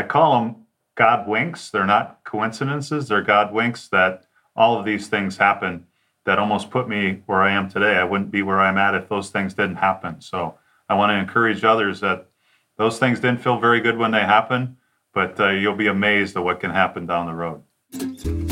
I 0.00 0.02
call 0.02 0.40
them 0.40 0.56
God 0.94 1.28
winks. 1.28 1.68
They're 1.68 1.84
not 1.84 2.24
coincidences, 2.24 3.08
they're 3.08 3.20
God 3.20 3.52
winks 3.52 3.88
that 3.88 4.24
all 4.56 4.78
of 4.78 4.86
these 4.86 5.08
things 5.08 5.36
happen 5.36 5.86
that 6.24 6.38
almost 6.38 6.70
put 6.70 6.88
me 6.88 7.22
where 7.26 7.42
I 7.42 7.52
am 7.52 7.68
today. 7.68 7.96
I 7.96 8.04
wouldn't 8.04 8.30
be 8.30 8.40
where 8.40 8.60
I'm 8.60 8.78
at 8.78 8.94
if 8.94 9.10
those 9.10 9.28
things 9.28 9.52
didn't 9.52 9.76
happen. 9.76 10.22
So 10.22 10.58
I 10.88 10.94
want 10.94 11.10
to 11.10 11.18
encourage 11.18 11.64
others 11.64 12.00
that 12.00 12.28
those 12.78 12.98
things 12.98 13.20
didn't 13.20 13.42
feel 13.42 13.58
very 13.58 13.80
good 13.80 13.98
when 13.98 14.10
they 14.10 14.20
happen, 14.20 14.78
but 15.12 15.38
uh, 15.38 15.50
you'll 15.50 15.74
be 15.76 15.88
amazed 15.88 16.34
at 16.34 16.44
what 16.44 16.60
can 16.60 16.70
happen 16.70 17.04
down 17.04 17.26
the 17.26 17.34
road. 17.34 18.49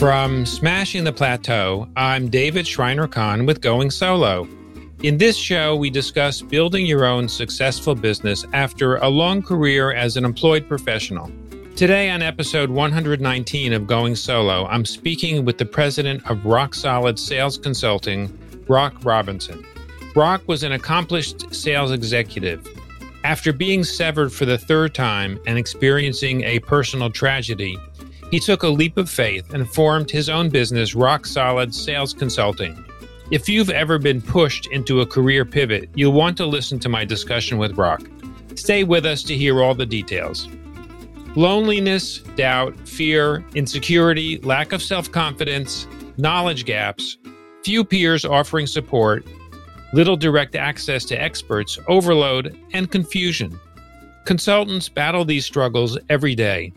From 0.00 0.46
Smashing 0.46 1.04
the 1.04 1.12
Plateau, 1.12 1.86
I'm 1.94 2.30
David 2.30 2.66
Shriner-Cahn 2.66 3.44
with 3.44 3.60
Going 3.60 3.90
Solo. 3.90 4.48
In 5.02 5.18
this 5.18 5.36
show, 5.36 5.76
we 5.76 5.90
discuss 5.90 6.40
building 6.40 6.86
your 6.86 7.04
own 7.04 7.28
successful 7.28 7.94
business 7.94 8.46
after 8.54 8.96
a 8.96 9.08
long 9.10 9.42
career 9.42 9.92
as 9.92 10.16
an 10.16 10.24
employed 10.24 10.66
professional. 10.66 11.30
Today, 11.76 12.08
on 12.08 12.22
episode 12.22 12.70
119 12.70 13.74
of 13.74 13.86
Going 13.86 14.16
Solo, 14.16 14.64
I'm 14.68 14.86
speaking 14.86 15.44
with 15.44 15.58
the 15.58 15.66
president 15.66 16.26
of 16.30 16.46
Rock 16.46 16.72
Solid 16.72 17.18
Sales 17.18 17.58
Consulting, 17.58 18.32
Rock 18.68 18.94
Robinson. 19.04 19.66
Rock 20.16 20.40
was 20.46 20.62
an 20.62 20.72
accomplished 20.72 21.54
sales 21.54 21.92
executive. 21.92 22.66
After 23.22 23.52
being 23.52 23.84
severed 23.84 24.32
for 24.32 24.46
the 24.46 24.56
third 24.56 24.94
time 24.94 25.38
and 25.46 25.58
experiencing 25.58 26.42
a 26.44 26.58
personal 26.60 27.10
tragedy, 27.10 27.76
he 28.30 28.38
took 28.38 28.62
a 28.62 28.68
leap 28.68 28.96
of 28.96 29.10
faith 29.10 29.52
and 29.54 29.68
formed 29.68 30.10
his 30.10 30.28
own 30.28 30.48
business, 30.48 30.94
Rock 30.94 31.26
Solid 31.26 31.74
Sales 31.74 32.14
Consulting. 32.14 32.84
If 33.30 33.48
you've 33.48 33.70
ever 33.70 33.98
been 33.98 34.22
pushed 34.22 34.66
into 34.68 35.00
a 35.00 35.06
career 35.06 35.44
pivot, 35.44 35.88
you'll 35.94 36.12
want 36.12 36.36
to 36.38 36.46
listen 36.46 36.78
to 36.80 36.88
my 36.88 37.04
discussion 37.04 37.58
with 37.58 37.76
Rock. 37.76 38.02
Stay 38.54 38.84
with 38.84 39.06
us 39.06 39.22
to 39.24 39.36
hear 39.36 39.62
all 39.62 39.74
the 39.74 39.86
details. 39.86 40.48
Loneliness, 41.36 42.18
doubt, 42.18 42.76
fear, 42.88 43.44
insecurity, 43.54 44.38
lack 44.38 44.72
of 44.72 44.82
self 44.82 45.10
confidence, 45.12 45.86
knowledge 46.16 46.64
gaps, 46.64 47.18
few 47.64 47.84
peers 47.84 48.24
offering 48.24 48.66
support, 48.66 49.24
little 49.92 50.16
direct 50.16 50.56
access 50.56 51.04
to 51.04 51.20
experts, 51.20 51.78
overload, 51.88 52.58
and 52.72 52.90
confusion. 52.90 53.58
Consultants 54.24 54.88
battle 54.88 55.24
these 55.24 55.46
struggles 55.46 55.98
every 56.08 56.34
day. 56.34 56.72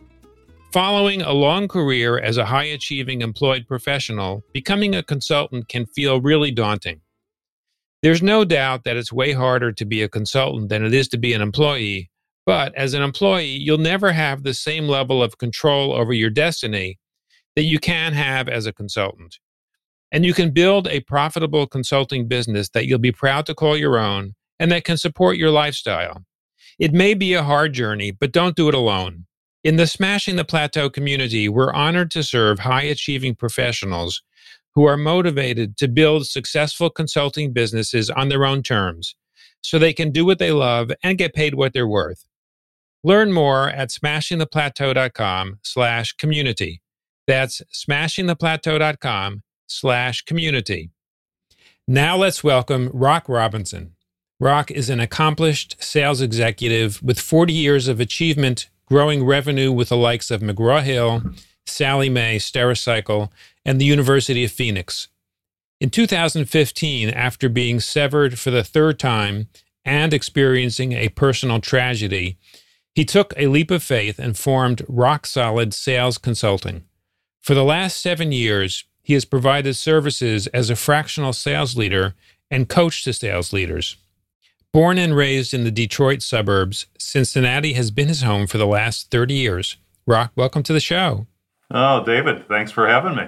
Following 0.73 1.21
a 1.21 1.33
long 1.33 1.67
career 1.67 2.17
as 2.17 2.37
a 2.37 2.45
high 2.45 2.63
achieving 2.63 3.21
employed 3.21 3.67
professional, 3.67 4.43
becoming 4.55 4.95
a 4.95 5.03
consultant 5.03 5.69
can 5.69 5.85
feel 5.85 6.19
really 6.19 6.49
daunting. 6.49 7.01
There's 8.01 8.23
no 8.23 8.43
doubt 8.43 8.83
that 8.83 8.97
it's 8.97 9.13
way 9.13 9.33
harder 9.33 9.71
to 9.71 9.85
be 9.85 10.01
a 10.01 10.09
consultant 10.09 10.69
than 10.69 10.83
it 10.83 10.91
is 10.91 11.07
to 11.09 11.19
be 11.19 11.31
an 11.33 11.43
employee, 11.43 12.09
but 12.47 12.73
as 12.73 12.95
an 12.95 13.03
employee, 13.03 13.55
you'll 13.55 13.77
never 13.77 14.13
have 14.13 14.41
the 14.41 14.55
same 14.55 14.87
level 14.87 15.21
of 15.21 15.37
control 15.37 15.93
over 15.93 16.11
your 16.11 16.31
destiny 16.31 16.97
that 17.55 17.65
you 17.65 17.77
can 17.77 18.13
have 18.13 18.49
as 18.49 18.65
a 18.65 18.73
consultant. 18.73 19.37
And 20.11 20.25
you 20.25 20.33
can 20.33 20.49
build 20.49 20.87
a 20.87 21.01
profitable 21.01 21.67
consulting 21.67 22.27
business 22.27 22.69
that 22.69 22.87
you'll 22.87 22.97
be 22.97 23.11
proud 23.11 23.45
to 23.45 23.53
call 23.53 23.77
your 23.77 23.99
own 23.99 24.33
and 24.59 24.71
that 24.71 24.85
can 24.85 24.97
support 24.97 25.37
your 25.37 25.51
lifestyle. 25.51 26.23
It 26.79 26.93
may 26.93 27.13
be 27.13 27.35
a 27.35 27.43
hard 27.43 27.73
journey, 27.73 28.09
but 28.09 28.31
don't 28.31 28.55
do 28.55 28.69
it 28.69 28.73
alone. 28.73 29.27
In 29.63 29.77
the 29.77 29.87
Smashing 29.87 30.35
the 30.35 30.43
Plateau 30.43 30.89
community, 30.89 31.47
we're 31.47 31.71
honored 31.71 32.11
to 32.11 32.21
serve 32.21 32.59
high 32.59 32.81
achieving 32.81 33.33
professionals 33.33 34.21
who 34.75 34.83
are 34.83 34.97
motivated 34.97 35.77
to 35.77 35.87
build 35.87 36.27
successful 36.27 36.89
consulting 36.89 37.53
businesses 37.53 38.09
on 38.09 38.27
their 38.27 38.43
own 38.43 38.61
terms 38.61 39.15
so 39.61 39.79
they 39.79 39.93
can 39.93 40.11
do 40.11 40.25
what 40.25 40.37
they 40.37 40.51
love 40.51 40.91
and 41.01 41.17
get 41.17 41.33
paid 41.33 41.55
what 41.55 41.71
they're 41.71 41.87
worth. 41.87 42.25
Learn 43.05 43.31
more 43.31 43.69
at 43.69 43.89
smashingtheplateau.com 43.89 45.59
slash 45.63 46.11
community. 46.11 46.81
That's 47.25 47.61
smashingtheplateau.com 47.73 49.43
slash 49.67 50.23
community. 50.23 50.91
Now 51.87 52.17
let's 52.17 52.43
welcome 52.43 52.89
Rock 52.93 53.29
Robinson. 53.29 53.95
Rock 54.41 54.71
is 54.71 54.89
an 54.89 54.99
accomplished 54.99 55.81
sales 55.81 56.19
executive 56.19 57.01
with 57.01 57.17
40 57.17 57.53
years 57.53 57.87
of 57.87 58.01
achievement 58.01 58.67
growing 58.93 59.25
revenue 59.25 59.71
with 59.71 59.89
the 59.89 59.97
likes 59.97 60.29
of 60.29 60.41
McGraw 60.41 60.83
Hill, 60.83 61.23
Sallie 61.65 62.11
Mae, 62.11 62.37
Stericycle, 62.37 63.31
and 63.65 63.81
the 63.81 63.85
University 63.85 64.43
of 64.43 64.51
Phoenix. 64.51 65.07
In 65.81 65.89
2015, 65.89 67.09
after 67.09 67.49
being 67.49 67.79
severed 67.79 68.37
for 68.37 68.51
the 68.51 68.63
third 68.63 68.99
time 68.99 69.47
and 69.83 70.13
experiencing 70.13 70.91
a 70.91 71.09
personal 71.09 71.59
tragedy, 71.59 72.37
he 72.93 73.03
took 73.03 73.33
a 73.35 73.47
leap 73.47 73.71
of 73.71 73.81
faith 73.81 74.19
and 74.19 74.37
formed 74.37 74.85
Rock 74.87 75.25
Solid 75.25 75.73
Sales 75.73 76.19
Consulting. 76.19 76.83
For 77.41 77.55
the 77.55 77.63
last 77.63 77.99
seven 77.99 78.31
years, 78.31 78.85
he 79.01 79.13
has 79.15 79.25
provided 79.25 79.73
services 79.73 80.45
as 80.53 80.69
a 80.69 80.75
fractional 80.75 81.33
sales 81.33 81.75
leader 81.75 82.13
and 82.51 82.69
coach 82.69 83.03
to 83.05 83.13
sales 83.13 83.51
leaders. 83.51 83.97
Born 84.73 84.97
and 84.97 85.15
raised 85.15 85.53
in 85.53 85.65
the 85.65 85.71
Detroit 85.71 86.23
suburbs, 86.23 86.87
Cincinnati 86.97 87.73
has 87.73 87.91
been 87.91 88.07
his 88.07 88.23
home 88.23 88.47
for 88.47 88.57
the 88.57 88.65
last 88.65 89.11
30 89.11 89.35
years. 89.35 89.77
Rock, 90.07 90.31
welcome 90.35 90.63
to 90.63 90.73
the 90.73 90.79
show. 90.79 91.27
Oh, 91.69 92.03
David, 92.03 92.47
thanks 92.47 92.71
for 92.71 92.87
having 92.87 93.15
me. 93.15 93.27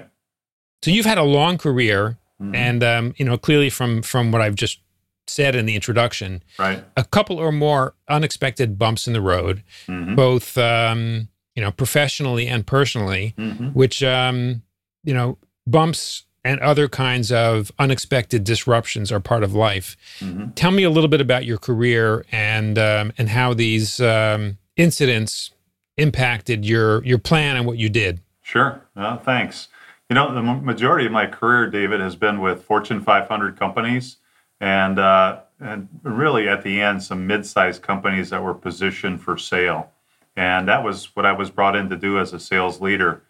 So 0.82 0.90
you've 0.90 1.06
had 1.06 1.18
a 1.18 1.22
long 1.22 1.56
career, 1.56 2.18
mm-hmm. 2.42 2.52
and 2.52 2.82
um, 2.82 3.14
you 3.16 3.24
know 3.24 3.38
clearly 3.38 3.70
from 3.70 4.02
from 4.02 4.32
what 4.32 4.42
I've 4.42 4.56
just 4.56 4.80
said 5.28 5.54
in 5.54 5.66
the 5.66 5.76
introduction, 5.76 6.42
right? 6.58 6.84
A 6.96 7.04
couple 7.04 7.38
or 7.38 7.52
more 7.52 7.94
unexpected 8.08 8.76
bumps 8.76 9.06
in 9.06 9.12
the 9.12 9.20
road, 9.20 9.62
mm-hmm. 9.86 10.16
both 10.16 10.58
um, 10.58 11.28
you 11.54 11.62
know 11.62 11.70
professionally 11.70 12.48
and 12.48 12.66
personally, 12.66 13.34
mm-hmm. 13.38 13.68
which 13.68 14.02
um, 14.02 14.62
you 15.04 15.14
know 15.14 15.38
bumps 15.66 16.25
and 16.46 16.60
other 16.60 16.88
kinds 16.88 17.32
of 17.32 17.72
unexpected 17.78 18.44
disruptions 18.44 19.10
are 19.10 19.18
part 19.18 19.42
of 19.42 19.52
life. 19.52 19.96
Mm-hmm. 20.20 20.50
Tell 20.52 20.70
me 20.70 20.84
a 20.84 20.90
little 20.90 21.08
bit 21.08 21.20
about 21.20 21.44
your 21.44 21.58
career 21.58 22.24
and 22.30 22.78
um, 22.78 23.12
and 23.18 23.28
how 23.28 23.52
these 23.52 24.00
um, 24.00 24.58
incidents 24.76 25.50
impacted 25.96 26.64
your 26.64 27.04
your 27.04 27.18
plan 27.18 27.56
and 27.56 27.66
what 27.66 27.78
you 27.78 27.88
did. 27.88 28.20
Sure. 28.42 28.80
Well, 28.94 29.18
thanks. 29.18 29.68
You 30.08 30.14
know, 30.14 30.32
the 30.32 30.42
majority 30.42 31.04
of 31.06 31.12
my 31.12 31.26
career, 31.26 31.68
David, 31.68 31.98
has 31.98 32.14
been 32.14 32.40
with 32.40 32.62
Fortune 32.62 33.00
500 33.00 33.58
companies, 33.58 34.18
and 34.60 35.00
uh, 35.00 35.40
and 35.58 35.88
really 36.02 36.48
at 36.48 36.62
the 36.62 36.80
end, 36.80 37.02
some 37.02 37.26
mid-sized 37.26 37.82
companies 37.82 38.30
that 38.30 38.42
were 38.42 38.54
positioned 38.54 39.20
for 39.20 39.36
sale. 39.36 39.90
And 40.36 40.68
that 40.68 40.84
was 40.84 41.16
what 41.16 41.26
I 41.26 41.32
was 41.32 41.50
brought 41.50 41.74
in 41.74 41.88
to 41.88 41.96
do 41.96 42.20
as 42.20 42.32
a 42.32 42.38
sales 42.38 42.80
leader. 42.80 43.22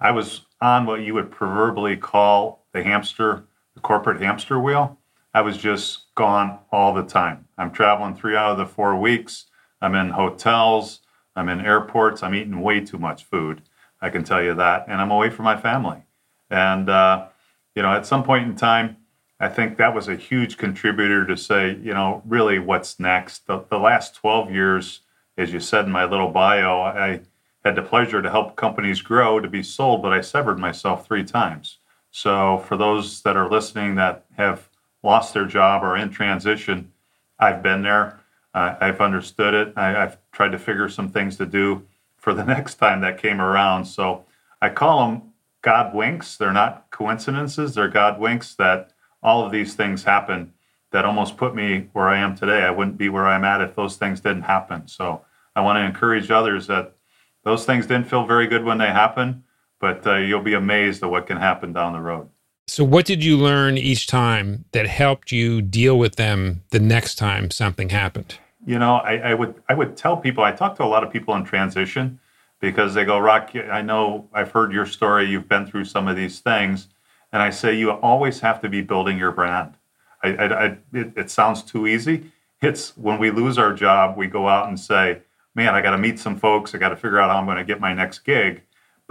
I 0.00 0.12
was 0.12 0.42
on 0.60 0.86
what 0.86 1.02
you 1.02 1.12
would 1.14 1.30
proverbially 1.30 1.96
call 1.96 2.61
the 2.72 2.82
hamster, 2.82 3.44
the 3.74 3.80
corporate 3.80 4.20
hamster 4.20 4.58
wheel. 4.58 4.98
I 5.34 5.40
was 5.40 5.56
just 5.56 6.14
gone 6.14 6.58
all 6.70 6.92
the 6.92 7.04
time. 7.04 7.46
I'm 7.56 7.70
traveling 7.70 8.14
three 8.14 8.36
out 8.36 8.52
of 8.52 8.58
the 8.58 8.66
four 8.66 8.98
weeks. 8.98 9.46
I'm 9.80 9.94
in 9.94 10.10
hotels. 10.10 11.00
I'm 11.34 11.48
in 11.48 11.60
airports. 11.60 12.22
I'm 12.22 12.34
eating 12.34 12.60
way 12.60 12.80
too 12.80 12.98
much 12.98 13.24
food. 13.24 13.62
I 14.00 14.10
can 14.10 14.24
tell 14.24 14.42
you 14.42 14.54
that. 14.54 14.86
And 14.88 15.00
I'm 15.00 15.10
away 15.10 15.30
from 15.30 15.44
my 15.44 15.56
family. 15.56 16.02
And, 16.50 16.90
uh, 16.90 17.28
you 17.74 17.82
know, 17.82 17.92
at 17.92 18.04
some 18.04 18.22
point 18.22 18.46
in 18.46 18.56
time, 18.56 18.98
I 19.40 19.48
think 19.48 19.76
that 19.78 19.94
was 19.94 20.08
a 20.08 20.16
huge 20.16 20.56
contributor 20.56 21.26
to 21.26 21.36
say, 21.36 21.76
you 21.82 21.94
know, 21.94 22.22
really 22.26 22.58
what's 22.58 23.00
next. 23.00 23.46
The, 23.46 23.64
the 23.70 23.78
last 23.78 24.14
12 24.16 24.52
years, 24.52 25.00
as 25.36 25.52
you 25.52 25.60
said 25.60 25.86
in 25.86 25.90
my 25.90 26.04
little 26.04 26.30
bio, 26.30 26.80
I 26.82 27.22
had 27.64 27.74
the 27.74 27.82
pleasure 27.82 28.22
to 28.22 28.30
help 28.30 28.56
companies 28.56 29.00
grow 29.00 29.40
to 29.40 29.48
be 29.48 29.62
sold, 29.62 30.02
but 30.02 30.12
I 30.12 30.20
severed 30.20 30.58
myself 30.58 31.06
three 31.06 31.24
times. 31.24 31.78
So, 32.12 32.58
for 32.68 32.76
those 32.76 33.22
that 33.22 33.38
are 33.38 33.50
listening 33.50 33.94
that 33.94 34.26
have 34.36 34.68
lost 35.02 35.32
their 35.32 35.46
job 35.46 35.82
or 35.82 35.96
in 35.96 36.10
transition, 36.10 36.92
I've 37.38 37.62
been 37.62 37.82
there. 37.82 38.20
Uh, 38.54 38.76
I've 38.78 39.00
understood 39.00 39.54
it. 39.54 39.72
I, 39.76 39.92
have 39.92 40.18
tried 40.30 40.52
to 40.52 40.58
figure 40.58 40.90
some 40.90 41.08
things 41.08 41.38
to 41.38 41.46
do 41.46 41.86
for 42.18 42.34
the 42.34 42.44
next 42.54 42.74
time 42.74 43.00
that 43.00 43.20
came 43.20 43.40
around. 43.40 43.86
So, 43.86 44.26
I 44.60 44.68
call 44.68 45.08
them 45.08 45.22
God 45.62 45.94
winks. 45.94 46.36
They're 46.36 46.52
not 46.52 46.90
coincidences, 46.90 47.74
they're 47.74 47.88
God 47.88 48.20
winks 48.20 48.54
that 48.56 48.92
all 49.22 49.44
of 49.44 49.50
these 49.50 49.74
things 49.74 50.04
happen 50.04 50.52
that 50.90 51.06
almost 51.06 51.38
put 51.38 51.54
me 51.54 51.88
where 51.94 52.10
I 52.10 52.18
am 52.18 52.36
today. 52.36 52.62
I 52.62 52.70
wouldn't 52.70 52.98
be 52.98 53.08
where 53.08 53.26
I'm 53.26 53.44
at 53.44 53.62
if 53.62 53.74
those 53.74 53.96
things 53.96 54.20
didn't 54.20 54.42
happen. 54.42 54.86
So, 54.86 55.24
I 55.56 55.62
want 55.62 55.78
to 55.78 55.84
encourage 55.84 56.30
others 56.30 56.66
that 56.66 56.94
those 57.42 57.64
things 57.64 57.86
didn't 57.86 58.10
feel 58.10 58.26
very 58.26 58.48
good 58.48 58.64
when 58.64 58.76
they 58.76 58.88
happen 58.88 59.44
but 59.82 60.06
uh, 60.06 60.14
you'll 60.14 60.40
be 60.40 60.54
amazed 60.54 61.02
at 61.02 61.10
what 61.10 61.26
can 61.26 61.36
happen 61.36 61.72
down 61.72 61.92
the 61.92 62.00
road. 62.00 62.30
So, 62.68 62.84
what 62.84 63.04
did 63.04 63.22
you 63.22 63.36
learn 63.36 63.76
each 63.76 64.06
time 64.06 64.64
that 64.70 64.86
helped 64.86 65.32
you 65.32 65.60
deal 65.60 65.98
with 65.98 66.14
them 66.14 66.62
the 66.70 66.78
next 66.78 67.16
time 67.16 67.50
something 67.50 67.90
happened? 67.90 68.38
You 68.64 68.78
know, 68.78 68.94
I, 68.94 69.16
I 69.16 69.34
would 69.34 69.60
I 69.68 69.74
would 69.74 69.96
tell 69.96 70.16
people. 70.16 70.44
I 70.44 70.52
talk 70.52 70.76
to 70.76 70.84
a 70.84 70.86
lot 70.86 71.02
of 71.02 71.12
people 71.12 71.34
in 71.34 71.44
transition 71.44 72.20
because 72.60 72.94
they 72.94 73.04
go, 73.04 73.18
"Rock, 73.18 73.50
I 73.54 73.82
know 73.82 74.28
I've 74.32 74.52
heard 74.52 74.72
your 74.72 74.86
story. 74.86 75.28
You've 75.28 75.48
been 75.48 75.66
through 75.66 75.84
some 75.86 76.06
of 76.06 76.14
these 76.14 76.38
things," 76.38 76.86
and 77.32 77.42
I 77.42 77.50
say, 77.50 77.74
"You 77.74 77.90
always 77.90 78.38
have 78.40 78.60
to 78.62 78.68
be 78.68 78.80
building 78.80 79.18
your 79.18 79.32
brand." 79.32 79.74
I, 80.22 80.28
I, 80.28 80.44
I 80.44 80.66
it, 80.92 81.12
it 81.16 81.30
sounds 81.30 81.64
too 81.64 81.88
easy. 81.88 82.30
It's 82.62 82.96
when 82.96 83.18
we 83.18 83.32
lose 83.32 83.58
our 83.58 83.74
job, 83.74 84.16
we 84.16 84.28
go 84.28 84.48
out 84.48 84.68
and 84.68 84.78
say, 84.78 85.22
man, 85.54 85.74
I 85.74 85.82
got 85.82 85.90
to 85.90 85.98
meet 85.98 86.18
some 86.18 86.38
folks. 86.38 86.74
I 86.74 86.78
got 86.78 86.90
to 86.90 86.96
figure 86.96 87.18
out 87.18 87.28
how 87.28 87.38
I'm 87.38 87.44
going 87.44 87.58
to 87.58 87.64
get 87.64 87.80
my 87.80 87.92
next 87.92 88.20
gig. 88.20 88.62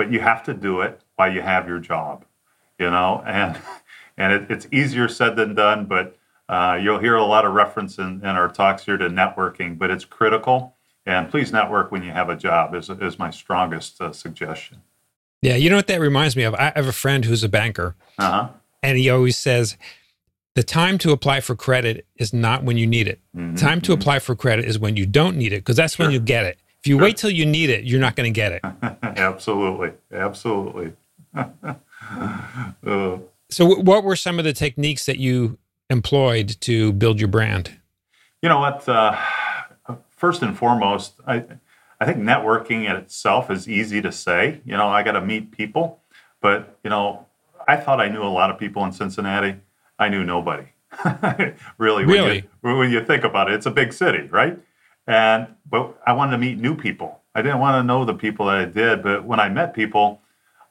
But 0.02 0.12
you 0.12 0.20
have 0.20 0.42
to 0.46 0.56
do 0.56 0.82
it 0.82 1.00
while 1.16 1.32
you 1.32 1.44
have 1.44 1.68
your 1.68 1.78
job, 1.78 2.26
you 2.80 2.90
know, 2.90 3.24
and 3.28 3.56
and 4.18 4.34
it, 4.34 4.50
it's 4.50 4.68
easier 4.72 5.08
said 5.08 5.36
than 5.36 5.54
done. 5.54 5.86
But 5.86 6.18
uh, 6.50 6.80
you'll 6.82 6.98
hear 6.98 7.14
a 7.14 7.24
lot 7.24 7.46
of 7.46 7.54
reference 7.54 8.00
in, 8.00 8.22
in 8.22 8.26
our 8.26 8.48
talks 8.48 8.84
here 8.84 8.98
to 8.98 9.10
networking, 9.10 9.78
but 9.78 9.92
it's 9.92 10.04
critical. 10.04 10.76
And 11.06 11.30
please 11.30 11.52
network 11.52 11.92
when 11.92 12.02
you 12.02 12.10
have 12.10 12.30
a 12.32 12.36
job 12.36 12.74
is 12.74 12.90
is 12.90 13.20
my 13.20 13.30
strongest 13.30 14.02
uh, 14.02 14.12
suggestion. 14.12 14.82
Yeah, 15.44 15.56
you 15.56 15.70
know 15.70 15.76
what 15.76 15.86
that 15.86 16.02
reminds 16.02 16.36
me 16.36 16.42
of? 16.46 16.56
I 16.56 16.74
have 16.76 16.88
a 16.88 16.92
friend 16.92 17.24
who's 17.24 17.44
a 17.44 17.50
banker, 17.50 17.96
uh-huh. 18.18 18.50
and 18.82 18.98
he 18.98 19.08
always 19.08 19.38
says, 19.38 19.78
the 20.56 20.64
time 20.64 20.98
to 20.98 21.12
apply 21.12 21.42
for 21.42 21.56
credit 21.56 22.08
is 22.16 22.34
not 22.34 22.64
when 22.64 22.76
you 22.76 22.88
need 22.88 23.08
it. 23.08 23.20
Mm-hmm. 23.38 23.56
Time 23.56 23.82
to 23.82 23.92
mm-hmm. 23.92 24.02
apply 24.02 24.18
for 24.18 24.36
credit 24.36 24.66
is 24.66 24.80
when 24.80 24.98
you 24.98 25.06
don't 25.06 25.38
need 25.38 25.54
it, 25.54 25.58
because 25.58 25.76
that's 25.76 25.98
sure. 25.98 26.08
when 26.08 26.12
you 26.14 26.20
get 26.20 26.46
it. 26.46 26.58
If 26.82 26.88
you 26.88 26.96
sure. 26.96 27.04
wait 27.04 27.18
till 27.18 27.30
you 27.30 27.46
need 27.46 27.70
it, 27.70 27.84
you're 27.84 28.00
not 28.00 28.16
going 28.16 28.32
to 28.32 28.36
get 28.36 28.52
it. 28.54 28.62
absolutely, 29.04 29.92
absolutely. 30.12 30.94
uh. 31.36 33.18
So, 33.50 33.66
what 33.66 34.04
were 34.04 34.16
some 34.16 34.40
of 34.40 34.46
the 34.46 34.54
techniques 34.54 35.06
that 35.06 35.20
you 35.20 35.60
employed 35.90 36.58
to 36.62 36.92
build 36.94 37.20
your 37.20 37.28
brand? 37.28 37.78
You 38.42 38.50
know 38.50 38.60
what? 38.60 38.88
Uh, 38.90 39.16
first 40.10 40.42
and 40.42 40.58
foremost, 40.58 41.14
I 41.28 41.44
I 42.00 42.06
think 42.06 42.18
networking 42.18 42.90
in 42.90 42.96
itself 42.96 43.52
is 43.52 43.70
easy 43.70 44.02
to 44.02 44.12
say. 44.12 44.62
You 44.66 44.76
know, 44.76 44.88
I 44.88 45.04
got 45.04 45.12
to 45.12 45.22
meet 45.22 45.52
people, 45.52 46.00
but 46.42 46.80
you 46.84 46.90
know, 46.90 47.28
I 47.68 47.78
thought 47.78 48.02
I 48.02 48.08
knew 48.08 48.24
a 48.24 48.34
lot 48.34 48.50
of 48.50 48.58
people 48.58 48.84
in 48.86 48.92
Cincinnati. 48.92 49.58
I 50.00 50.10
knew 50.10 50.24
nobody. 50.24 50.66
really, 51.06 51.54
really, 51.78 52.06
when 52.06 52.72
you, 52.74 52.80
when 52.80 52.92
you 52.92 53.06
think 53.06 53.24
about 53.24 53.52
it, 53.52 53.54
it's 53.54 53.68
a 53.68 53.72
big 53.72 53.94
city, 53.94 54.28
right? 54.30 54.58
And 55.08 55.48
but 55.70 56.00
I 56.06 56.14
wanted 56.14 56.32
to 56.32 56.38
meet 56.38 56.60
new 56.60 56.76
people. 56.76 57.22
I 57.34 57.42
didn't 57.42 57.60
want 57.60 57.76
to 57.76 57.84
know 57.84 58.06
the 58.06 58.14
people 58.14 58.48
that 58.48 58.58
I 58.58 58.66
did, 58.66 59.02
but 59.02 59.26
when 59.26 59.40
I 59.40 59.50
met 59.50 59.74
people, 59.74 60.22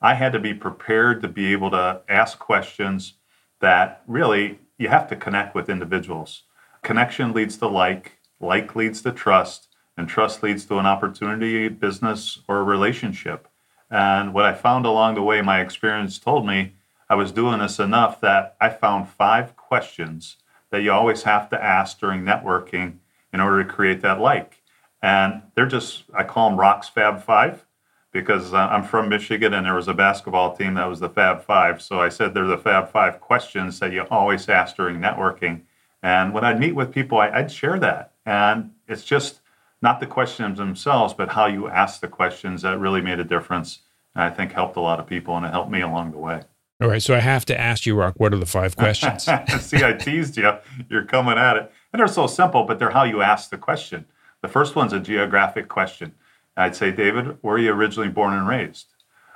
I 0.03 0.15
had 0.15 0.33
to 0.33 0.39
be 0.39 0.55
prepared 0.55 1.23
to 1.23 1.29
be 1.29 1.53
able 1.53 1.71
to 1.73 2.03
ask 2.09 2.39
questions 2.39 3.15
that 3.61 4.03
really 4.07 4.59
you 4.79 4.89
have 4.89 5.09
to 5.09 5.17
connect 5.17 5.55
with 5.55 5.69
individuals. 5.69 6.43
Connection 6.83 7.33
leads 7.33 7.57
to 7.59 7.67
like, 7.67 8.19
like 8.41 8.75
leads 8.75 9.03
to 9.03 9.13
trust, 9.13 9.69
and 9.97 10.09
trust 10.09 10.43
leads 10.43 10.65
to 10.67 10.79
an 10.79 10.87
opportunity, 10.87 11.69
business, 11.69 12.39
or 12.49 12.65
relationship. 12.65 13.49
And 13.91 14.33
what 14.33 14.47
I 14.47 14.55
found 14.55 14.87
along 14.87 15.17
the 15.17 15.23
way, 15.23 15.43
my 15.43 15.61
experience 15.61 16.19
told 16.19 16.47
me 16.47 16.75
I 17.09 17.17
was 17.17 17.33
doing 17.33 17.59
this 17.59 17.79
enough 17.79 18.21
that 18.21 18.57
I 18.61 18.71
found 18.71 19.09
five 19.09 19.57
questions 19.57 20.37
that 20.71 20.83
you 20.83 20.93
always 20.93 21.25
have 21.25 21.51
to 21.51 21.63
ask 21.63 21.99
during 21.99 22.23
networking 22.23 22.99
in 23.33 23.41
order 23.41 23.63
to 23.63 23.69
create 23.71 24.01
that 24.03 24.21
like. 24.21 24.63
And 25.03 25.43
they're 25.55 25.67
just, 25.67 26.05
I 26.15 26.25
call 26.25 26.51
them 26.51 26.59
Rocks 26.59 26.89
Fab 26.89 27.23
Five 27.23 27.65
because 28.13 28.53
uh, 28.53 28.57
I'm 28.57 28.83
from 28.83 29.09
Michigan 29.09 29.55
and 29.55 29.65
there 29.65 29.75
was 29.75 29.89
a 29.89 29.95
basketball 29.95 30.57
team 30.57 30.75
that 30.75 30.87
was 30.87 31.01
the 31.01 31.09
Fab 31.09 31.43
Five. 31.43 31.81
So 31.81 32.01
I 32.01 32.09
said 32.09 32.35
they're 32.35 32.47
the 32.47 32.59
Fab 32.59 32.91
Five 32.91 33.21
questions 33.21 33.79
that 33.79 33.93
you 33.93 34.03
always 34.11 34.49
ask 34.49 34.77
during 34.77 34.99
networking. 34.99 35.63
And 36.03 36.35
when 36.35 36.45
I'd 36.45 36.59
meet 36.59 36.75
with 36.75 36.93
people, 36.93 37.19
I'd 37.19 37.51
share 37.51 37.79
that. 37.79 38.15
And 38.27 38.73
it's 38.89 39.05
just, 39.05 39.41
not 39.83 40.01
the 40.01 40.07
questions 40.07 40.59
themselves, 40.59 41.15
but 41.15 41.31
how 41.31 41.47
you 41.47 41.69
ask 41.69 42.01
the 42.01 42.09
questions 42.09 42.63
that 42.63 42.79
really 42.79 43.01
made 43.01 43.19
a 43.19 43.25
difference. 43.25 43.81
And 44.15 44.25
I 44.25 44.31
think 44.31 44.53
helped 44.53 44.77
a 44.77 44.81
lot 44.81 45.01
of 45.01 45.07
people 45.07 45.37
and 45.37 45.47
it 45.47 45.51
helped 45.51 45.71
me 45.71 45.81
along 45.81 46.13
the 46.13 46.19
way. 46.19 46.43
All 46.83 46.89
right. 46.89 47.03
So 47.03 47.15
I 47.15 47.21
have 47.21 47.45
to 47.47 47.59
ask 47.59 47.87
you, 47.87 47.95
Rock, 47.95 48.15
what 48.17 48.33
are 48.33 48.39
the 48.39 48.47
five 48.47 48.77
questions? 48.77 49.25
See, 49.61 49.83
I 49.85 49.93
teased 49.93 50.37
you. 50.37 50.53
You're 50.89 51.05
coming 51.05 51.39
at 51.39 51.57
it. 51.57 51.73
They're 51.93 52.07
so 52.09 52.27
simple, 52.27 52.65
but 52.65 52.79
they're 52.79 52.91
how 52.91 53.05
you 53.05 53.21
ask 53.23 53.51
the 53.51 53.59
question. 53.59 54.07
The 54.43 54.49
first 54.49 54.77
one's 54.77 54.93
a 54.93 55.01
geographic 55.01 55.69
question. 55.69 56.15
I'd 56.57 56.77
say, 56.77 56.91
David, 56.91 57.39
where 57.43 57.57
are 57.57 57.59
you 57.59 57.73
originally 57.73 58.09
born 58.09 58.35
and 58.35 58.47
raised? 58.47 58.87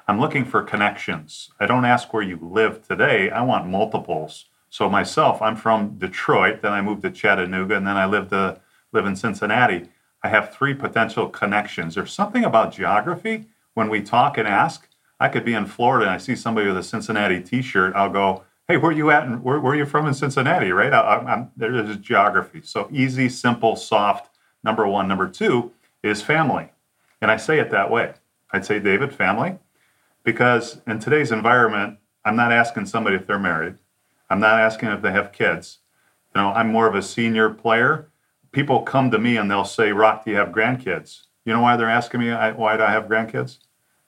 I'm 0.06 0.20
looking 0.20 0.44
for 0.44 0.62
connections. 0.62 1.50
I 1.58 1.66
don't 1.66 1.84
ask 1.84 2.12
where 2.12 2.22
you 2.22 2.38
live 2.40 2.86
today. 2.86 3.30
I 3.30 3.42
want 3.42 3.66
multiples. 3.66 4.46
So 4.68 4.88
myself, 4.88 5.40
I'm 5.40 5.56
from 5.56 5.98
Detroit, 5.98 6.60
then 6.62 6.72
I 6.72 6.82
moved 6.82 7.02
to 7.02 7.10
Chattanooga, 7.10 7.76
and 7.76 7.86
then 7.86 7.96
I 7.96 8.06
lived 8.06 8.30
to 8.30 8.60
live 8.92 9.06
in 9.06 9.16
Cincinnati. 9.16 9.88
I 10.22 10.28
have 10.28 10.54
three 10.54 10.74
potential 10.74 11.28
connections. 11.28 11.94
There's 11.94 12.12
something 12.12 12.44
about 12.44 12.72
geography 12.72 13.46
when 13.74 13.88
we 13.88 14.00
talk 14.00 14.38
and 14.38 14.48
ask. 14.48 14.88
I 15.20 15.28
could 15.28 15.44
be 15.44 15.54
in 15.54 15.66
Florida 15.66 16.06
and 16.06 16.14
I 16.14 16.18
see 16.18 16.34
somebody 16.34 16.66
with 16.66 16.76
a 16.76 16.82
Cincinnati 16.82 17.40
T-shirt. 17.40 17.94
I'll 17.94 18.10
go, 18.10 18.44
"Hey, 18.68 18.76
where 18.76 18.90
are 18.90 18.94
you 18.94 19.10
at? 19.10 19.24
And 19.24 19.42
where, 19.42 19.60
where 19.60 19.72
are 19.72 19.76
you 19.76 19.86
from 19.86 20.06
in 20.06 20.14
Cincinnati?" 20.14 20.72
Right? 20.72 20.92
I, 20.92 21.48
there's 21.56 21.96
geography. 21.98 22.62
So 22.62 22.88
easy, 22.92 23.28
simple, 23.28 23.76
soft. 23.76 24.30
Number 24.62 24.86
one. 24.86 25.08
Number 25.08 25.28
two 25.28 25.72
is 26.02 26.22
family, 26.22 26.70
and 27.20 27.30
I 27.30 27.36
say 27.36 27.58
it 27.58 27.70
that 27.70 27.90
way. 27.90 28.14
I'd 28.52 28.64
say, 28.64 28.78
David, 28.78 29.12
family, 29.12 29.58
because 30.22 30.80
in 30.86 31.00
today's 31.00 31.32
environment, 31.32 31.98
I'm 32.24 32.36
not 32.36 32.52
asking 32.52 32.86
somebody 32.86 33.16
if 33.16 33.26
they're 33.26 33.38
married. 33.38 33.76
I'm 34.30 34.40
not 34.40 34.58
asking 34.58 34.90
if 34.90 35.02
they 35.02 35.12
have 35.12 35.32
kids. 35.32 35.80
You 36.34 36.40
know, 36.40 36.48
I'm 36.48 36.70
more 36.70 36.86
of 36.86 36.94
a 36.94 37.02
senior 37.02 37.50
player 37.50 38.08
people 38.54 38.82
come 38.82 39.10
to 39.10 39.18
me 39.18 39.36
and 39.36 39.50
they'll 39.50 39.64
say, 39.64 39.92
Rock, 39.92 40.24
do 40.24 40.30
you 40.30 40.36
have 40.38 40.48
grandkids? 40.48 41.24
You 41.44 41.52
know 41.52 41.60
why 41.60 41.76
they're 41.76 41.90
asking 41.90 42.20
me 42.20 42.30
why 42.30 42.76
do 42.78 42.82
I 42.82 42.90
have 42.90 43.04
grandkids? 43.04 43.58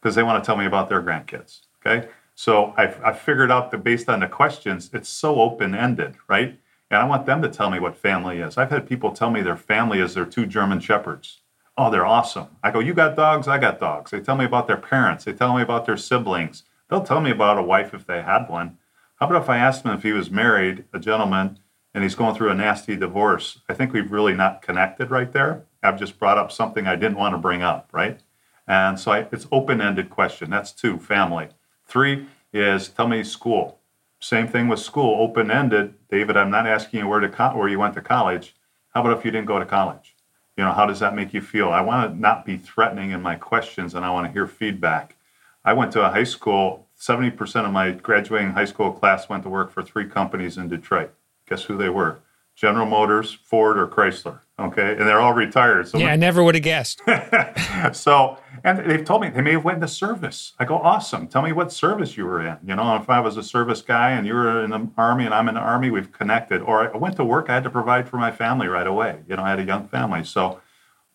Because 0.00 0.14
they 0.14 0.22
want 0.22 0.42
to 0.42 0.46
tell 0.46 0.56
me 0.56 0.64
about 0.64 0.88
their 0.88 1.02
grandkids. 1.02 1.62
Okay. 1.84 2.08
So 2.36 2.74
I've, 2.76 3.02
I've 3.02 3.18
figured 3.18 3.50
out 3.50 3.70
that 3.70 3.82
based 3.82 4.10
on 4.10 4.20
the 4.20 4.28
questions, 4.28 4.90
it's 4.92 5.08
so 5.08 5.40
open 5.40 5.74
ended, 5.74 6.16
right? 6.28 6.58
And 6.90 7.00
I 7.00 7.04
want 7.06 7.24
them 7.24 7.40
to 7.40 7.48
tell 7.48 7.70
me 7.70 7.80
what 7.80 7.96
family 7.96 8.38
is. 8.40 8.58
I've 8.58 8.70
had 8.70 8.86
people 8.86 9.10
tell 9.10 9.30
me 9.30 9.40
their 9.40 9.56
family 9.56 10.00
is 10.00 10.12
their 10.14 10.26
two 10.26 10.44
German 10.46 10.78
shepherds. 10.78 11.40
Oh, 11.78 11.90
they're 11.90 12.06
awesome. 12.06 12.48
I 12.62 12.70
go, 12.70 12.78
You 12.78 12.92
got 12.92 13.16
dogs? 13.16 13.48
I 13.48 13.56
got 13.58 13.80
dogs. 13.80 14.10
They 14.10 14.20
tell 14.20 14.36
me 14.36 14.44
about 14.44 14.66
their 14.68 14.76
parents. 14.76 15.24
They 15.24 15.32
tell 15.32 15.56
me 15.56 15.62
about 15.62 15.86
their 15.86 15.96
siblings. 15.96 16.64
They'll 16.88 17.02
tell 17.02 17.22
me 17.22 17.30
about 17.30 17.58
a 17.58 17.62
wife 17.62 17.94
if 17.94 18.06
they 18.06 18.20
had 18.20 18.48
one. 18.48 18.76
How 19.16 19.26
about 19.26 19.42
if 19.42 19.48
I 19.48 19.56
asked 19.56 19.84
him 19.84 19.92
if 19.92 20.02
he 20.02 20.12
was 20.12 20.30
married, 20.30 20.84
a 20.92 20.98
gentleman, 20.98 21.58
and 21.94 22.04
he's 22.04 22.14
going 22.14 22.34
through 22.34 22.50
a 22.50 22.54
nasty 22.54 22.96
divorce. 22.96 23.60
I 23.66 23.72
think 23.72 23.94
we've 23.94 24.12
really 24.12 24.34
not 24.34 24.60
connected 24.60 25.10
right 25.10 25.32
there. 25.32 25.64
I've 25.82 25.98
just 25.98 26.18
brought 26.18 26.36
up 26.36 26.52
something 26.52 26.86
I 26.86 26.96
didn't 26.96 27.16
want 27.16 27.32
to 27.32 27.38
bring 27.38 27.62
up, 27.62 27.88
right? 27.92 28.20
And 28.68 29.00
so 29.00 29.12
I, 29.12 29.26
it's 29.32 29.46
open-ended 29.50 30.10
question. 30.10 30.50
That's 30.50 30.72
two, 30.72 30.98
family. 30.98 31.48
Three 31.86 32.26
is 32.52 32.88
tell 32.88 33.06
me 33.06 33.22
school. 33.22 33.78
Same 34.18 34.48
thing 34.48 34.66
with 34.68 34.80
school, 34.80 35.22
open-ended. 35.22 35.94
David, 36.10 36.36
I'm 36.36 36.50
not 36.50 36.66
asking 36.66 37.00
you 37.00 37.08
where 37.08 37.20
to 37.20 37.28
co- 37.28 37.56
where 37.56 37.68
you 37.68 37.78
went 37.78 37.94
to 37.94 38.00
college. 38.00 38.54
How 38.92 39.02
about 39.02 39.16
if 39.18 39.24
you 39.24 39.30
didn't 39.30 39.46
go 39.46 39.58
to 39.58 39.66
college? 39.66 40.16
You 40.56 40.64
know, 40.64 40.72
how 40.72 40.86
does 40.86 41.00
that 41.00 41.14
make 41.14 41.34
you 41.34 41.40
feel? 41.40 41.68
I 41.68 41.82
want 41.82 42.10
to 42.10 42.18
not 42.18 42.44
be 42.44 42.56
threatening 42.56 43.10
in 43.10 43.22
my 43.22 43.36
questions, 43.36 43.94
and 43.94 44.04
I 44.04 44.10
want 44.10 44.26
to 44.26 44.32
hear 44.32 44.46
feedback. 44.46 45.16
I 45.64 45.74
went 45.74 45.92
to 45.92 46.04
a 46.04 46.10
high 46.10 46.24
school. 46.24 46.88
70% 46.98 47.66
of 47.66 47.72
my 47.72 47.90
graduating 47.90 48.52
high 48.52 48.64
school 48.64 48.90
class 48.90 49.28
went 49.28 49.42
to 49.42 49.50
work 49.50 49.70
for 49.70 49.82
three 49.82 50.08
companies 50.08 50.56
in 50.56 50.68
Detroit. 50.68 51.12
Guess 51.46 51.64
who 51.64 51.76
they 51.76 51.90
were? 51.90 52.20
General 52.54 52.86
Motors, 52.86 53.32
Ford, 53.32 53.78
or 53.78 53.86
Chrysler. 53.86 54.40
Okay, 54.58 54.92
and 54.92 55.00
they're 55.00 55.20
all 55.20 55.34
retired. 55.34 55.86
So 55.86 55.98
yeah, 55.98 56.12
I 56.12 56.16
never 56.16 56.42
would 56.42 56.54
have 56.54 56.64
guessed. 56.64 57.02
so, 57.92 58.38
and 58.64 58.78
they've 58.90 59.04
told 59.04 59.20
me 59.20 59.28
they 59.28 59.42
may 59.42 59.52
have 59.52 59.64
went 59.64 59.76
into 59.76 59.88
service. 59.88 60.54
I 60.58 60.64
go, 60.64 60.78
awesome. 60.78 61.26
Tell 61.26 61.42
me 61.42 61.52
what 61.52 61.70
service 61.70 62.16
you 62.16 62.24
were 62.24 62.40
in. 62.40 62.56
You 62.66 62.74
know, 62.74 62.96
if 62.96 63.10
I 63.10 63.20
was 63.20 63.36
a 63.36 63.42
service 63.42 63.82
guy 63.82 64.12
and 64.12 64.26
you 64.26 64.32
were 64.32 64.64
in 64.64 64.70
the 64.70 64.88
army 64.96 65.26
and 65.26 65.34
I'm 65.34 65.50
in 65.50 65.56
the 65.56 65.60
army, 65.60 65.90
we've 65.90 66.10
connected. 66.10 66.62
Or 66.62 66.94
I 66.94 66.96
went 66.96 67.16
to 67.16 67.24
work, 67.24 67.50
I 67.50 67.54
had 67.54 67.64
to 67.64 67.70
provide 67.70 68.08
for 68.08 68.16
my 68.16 68.30
family 68.30 68.66
right 68.66 68.86
away. 68.86 69.18
You 69.28 69.36
know, 69.36 69.42
I 69.42 69.50
had 69.50 69.60
a 69.60 69.64
young 69.64 69.88
family. 69.88 70.24
So, 70.24 70.60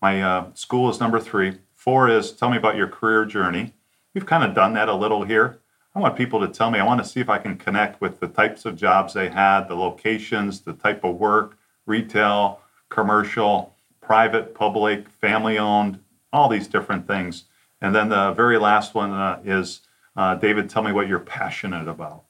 my 0.04 0.22
uh, 0.22 0.54
school 0.54 0.90
is 0.92 1.00
number 1.00 1.20
three. 1.20 1.58
Four 1.74 2.10
is 2.10 2.32
tell 2.32 2.52
me 2.52 2.58
about 2.58 2.76
your 2.76 2.88
career 2.88 3.26
journey. 3.26 3.74
We've 4.14 4.26
kind 4.26 4.44
of 4.44 4.54
done 4.54 4.74
that 4.74 4.88
a 4.88 4.94
little 4.94 5.24
here. 5.24 5.60
I 5.96 6.00
want 6.00 6.16
people 6.16 6.40
to 6.42 6.48
tell 6.48 6.70
me, 6.70 6.80
I 6.80 6.86
want 6.86 7.04
to 7.04 7.10
see 7.10 7.20
if 7.20 7.30
I 7.30 7.40
can 7.40 7.58
connect 7.58 8.02
with 8.02 8.20
the 8.20 8.28
types 8.28 8.66
of 8.66 8.76
jobs 8.76 9.14
they 9.14 9.30
had, 9.30 9.68
the 9.68 9.76
locations, 9.76 10.62
the 10.62 10.74
type 10.74 11.04
of 11.04 11.16
work, 11.16 11.58
retail, 11.86 12.62
commercial, 12.92 13.74
private, 14.02 14.54
public, 14.54 15.10
family 15.10 15.58
owned, 15.58 16.00
all 16.32 16.48
these 16.48 16.68
different 16.68 17.08
things. 17.08 17.46
And 17.82 17.96
then 17.96 18.10
the 18.10 18.34
very 18.34 18.60
last 18.60 18.94
one 18.94 19.12
uh, 19.12 19.40
is 19.44 19.82
uh, 20.16 20.36
David, 20.36 20.70
tell 20.70 20.84
me 20.84 20.92
what 20.92 21.08
you're 21.08 21.20
passionate 21.20 21.88
about. 21.88 22.26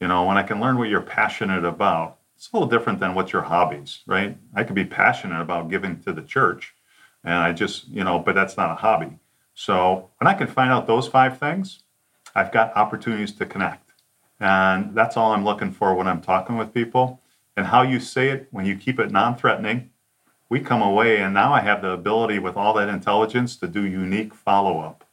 You 0.00 0.08
know, 0.08 0.24
when 0.24 0.36
I 0.36 0.42
can 0.42 0.60
learn 0.60 0.78
what 0.78 0.88
you're 0.88 1.00
passionate 1.00 1.64
about, 1.64 2.18
it's 2.34 2.50
a 2.52 2.56
little 2.56 2.68
different 2.68 2.98
than 2.98 3.14
what's 3.14 3.32
your 3.32 3.42
hobbies, 3.42 4.00
right? 4.06 4.36
I 4.54 4.64
could 4.64 4.74
be 4.74 4.84
passionate 4.84 5.40
about 5.40 5.70
giving 5.70 6.00
to 6.00 6.12
the 6.12 6.22
church, 6.22 6.74
and 7.22 7.34
I 7.34 7.52
just, 7.52 7.88
you 7.88 8.04
know, 8.04 8.18
but 8.18 8.34
that's 8.34 8.56
not 8.56 8.72
a 8.72 8.74
hobby. 8.74 9.18
So 9.54 10.10
when 10.18 10.28
I 10.28 10.34
can 10.34 10.46
find 10.46 10.70
out 10.70 10.86
those 10.86 11.08
five 11.08 11.38
things, 11.38 11.82
I've 12.34 12.52
got 12.52 12.76
opportunities 12.76 13.32
to 13.32 13.46
connect. 13.46 13.90
And 14.38 14.94
that's 14.94 15.16
all 15.16 15.32
I'm 15.32 15.44
looking 15.44 15.72
for 15.72 15.94
when 15.94 16.06
I'm 16.06 16.20
talking 16.20 16.58
with 16.58 16.74
people. 16.74 17.22
And 17.56 17.66
how 17.66 17.82
you 17.82 18.00
say 18.00 18.28
it, 18.28 18.48
when 18.50 18.66
you 18.66 18.76
keep 18.76 19.00
it 19.00 19.10
non 19.10 19.34
threatening, 19.34 19.90
we 20.48 20.60
come 20.60 20.82
away, 20.82 21.18
and 21.18 21.34
now 21.34 21.52
I 21.52 21.60
have 21.60 21.82
the 21.82 21.90
ability 21.90 22.38
with 22.38 22.56
all 22.56 22.72
that 22.74 22.88
intelligence 22.88 23.56
to 23.56 23.66
do 23.66 23.84
unique 23.84 24.34
follow 24.34 24.80
up, 24.80 25.04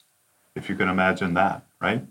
if 0.56 0.70
you 0.70 0.76
can 0.76 0.90
imagine 0.90 1.34
that, 1.34 1.66
right? 1.82 2.06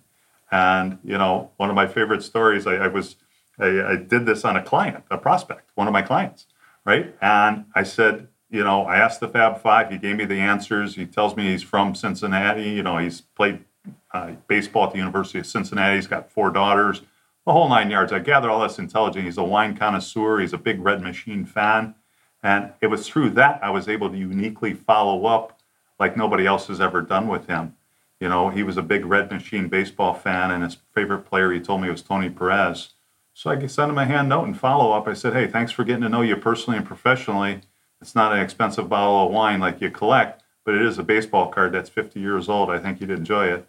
And, 0.51 0.99
you 1.05 1.17
know, 1.17 1.51
one 1.57 1.71
of 1.71 1.77
my 1.77 1.87
favorite 1.87 2.23
stories, 2.23 2.67
I, 2.67 2.75
I 2.75 2.87
was 2.89 3.17
I, 3.59 3.93
I 3.93 3.97
did 3.97 4.27
this 4.27 4.45
on 4.45 4.57
a 4.57 4.63
client, 4.63 5.05
a 5.11 5.19
prospect, 5.19 5.71
one 5.75 5.87
of 5.87 5.93
my 5.93 6.03
clients, 6.03 6.47
right? 6.85 7.15
And 7.21 7.67
I 7.75 7.83
said, 7.85 8.29
you 8.51 8.65
know, 8.65 8.85
I 8.85 8.97
asked 8.97 9.21
the 9.21 9.29
Fab 9.29 9.63
Five. 9.63 9.91
He 9.91 9.99
gave 9.99 10.17
me 10.17 10.25
the 10.25 10.41
answers. 10.41 10.97
He 10.97 11.07
tells 11.07 11.37
me 11.37 11.45
he's 11.45 11.63
from 11.63 11.95
Cincinnati. 11.95 12.71
You 12.71 12.83
know, 12.83 12.99
he's 12.99 13.21
played 13.21 13.65
uh, 14.13 14.33
baseball 14.47 14.87
at 14.87 14.93
the 14.93 14.99
University 14.99 15.39
of 15.39 15.47
Cincinnati. 15.47 15.97
He's 15.97 16.07
got 16.07 16.31
four 16.31 16.51
daughters, 16.51 17.01
the 17.47 17.53
whole 17.53 17.69
nine 17.69 17.91
yards. 17.91 18.13
I 18.13 18.19
gather 18.19 18.51
all 18.51 18.61
this 18.61 18.79
intelligence. 18.79 19.25
He's 19.25 19.39
a 19.39 19.45
wine 19.45 19.77
connoisseur. 19.77 20.41
He's 20.41 20.53
a 20.53 20.59
big 20.59 20.81
Red 20.81 21.01
Machine 21.03 21.47
fan. 21.47 21.95
And 22.43 22.73
it 22.81 22.89
was 22.89 23.07
through 23.07 23.31
that 23.31 23.63
I 23.63 23.71
was 23.71 23.89
able 23.89 24.11
to 24.11 24.17
uniquely 24.17 24.75
follow 24.75 25.27
up 25.27 25.61
like 25.99 26.17
nobody 26.17 26.47
else 26.47 26.67
has 26.67 26.81
ever 26.81 27.01
done 27.01 27.29
with 27.29 27.47
him. 27.47 27.77
You 28.19 28.29
know, 28.29 28.51
he 28.51 28.63
was 28.63 28.77
a 28.77 28.83
big 28.83 29.05
Red 29.05 29.31
Machine 29.31 29.69
baseball 29.69 30.15
fan, 30.15 30.51
and 30.51 30.63
his 30.63 30.79
favorite 30.95 31.23
player, 31.23 31.53
he 31.53 31.61
told 31.61 31.81
me, 31.81 31.91
was 31.91 32.03
Tony 32.03 32.31
Perez. 32.31 32.91
So 33.35 33.51
I 33.51 33.67
sent 33.67 33.91
him 33.91 33.99
a 33.99 34.05
hand 34.05 34.29
note 34.29 34.45
and 34.45 34.59
follow 34.59 34.93
up. 34.93 35.09
I 35.09 35.15
said, 35.15 35.33
hey, 35.33 35.47
thanks 35.47 35.73
for 35.73 35.85
getting 35.85 36.03
to 36.03 36.09
know 36.09 36.23
you 36.23 36.37
personally 36.37 36.77
and 36.77 36.87
professionally. 36.87 37.63
It's 38.01 38.15
not 38.15 38.33
an 38.33 38.41
expensive 38.41 38.89
bottle 38.89 39.27
of 39.27 39.33
wine 39.33 39.61
like 39.61 39.81
you 39.81 39.91
collect, 39.91 40.43
but 40.65 40.75
it 40.75 40.83
is 40.83 40.99
a 40.99 41.03
baseball 41.03 41.49
card 41.49 41.73
that's 41.73 41.89
50 41.89 42.21
years 42.21 42.49
old. 42.49 42.71
I 42.71 42.79
think 42.79 43.01
you'd 43.01 43.11
enjoy 43.11 43.47
it. 43.47 43.67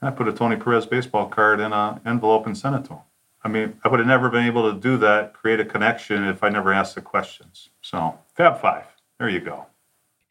And 0.00 0.08
I 0.08 0.10
put 0.10 0.28
a 0.28 0.32
Tony 0.32 0.56
Perez 0.56 0.86
baseball 0.86 1.28
card 1.28 1.60
in 1.60 1.72
an 1.72 2.00
envelope 2.04 2.46
and 2.46 2.56
sent 2.56 2.76
it 2.76 2.84
to 2.88 2.94
him. 2.94 3.02
I 3.46 3.48
mean, 3.48 3.78
I 3.84 3.88
would 3.88 4.00
have 4.00 4.08
never 4.08 4.28
been 4.28 4.44
able 4.44 4.72
to 4.72 4.76
do 4.76 4.96
that, 4.98 5.32
create 5.32 5.60
a 5.60 5.64
connection 5.64 6.24
if 6.24 6.42
I 6.42 6.48
never 6.48 6.72
asked 6.72 6.96
the 6.96 7.00
questions. 7.00 7.68
So, 7.80 8.18
Fab 8.34 8.60
Five, 8.60 8.86
there 9.20 9.28
you 9.28 9.38
go. 9.38 9.66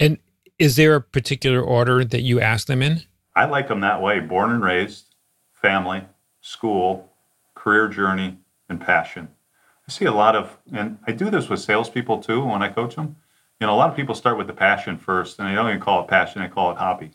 And 0.02 0.18
is 0.60 0.76
there 0.76 0.96
a 0.96 1.02
particular 1.02 1.62
order 1.62 2.04
that 2.04 2.24
you 2.24 2.42
ask 2.42 2.68
them 2.68 2.82
in? 2.82 3.04
I 3.34 3.46
like 3.46 3.70
them 3.70 3.80
that 3.80 4.02
way 4.02 4.20
born 4.20 4.52
and 4.52 4.62
raised, 4.62 5.16
family, 5.54 6.04
school, 6.42 7.10
career 7.54 7.88
journey, 7.88 8.38
and 8.68 8.82
passion. 8.82 9.30
I 9.88 9.94
see 9.94 10.04
a 10.04 10.12
lot 10.12 10.36
of, 10.36 10.58
and 10.74 10.98
I 11.08 11.14
do 11.14 11.30
this 11.30 11.48
with 11.48 11.62
salespeople 11.62 12.22
too 12.22 12.44
when 12.44 12.62
I 12.62 12.68
coach 12.68 12.98
them. 12.98 13.16
You 13.62 13.68
know, 13.68 13.74
a 13.74 13.78
lot 13.78 13.90
of 13.90 13.96
people 13.96 14.14
start 14.14 14.38
with 14.38 14.48
the 14.48 14.54
passion 14.54 14.98
first, 14.98 15.40
and 15.40 15.48
they 15.48 15.56
don't 15.56 15.70
even 15.70 15.80
call 15.80 16.04
it 16.04 16.10
passion, 16.10 16.42
they 16.42 16.50
call 16.50 16.72
it 16.72 16.78
hobby. 16.78 17.12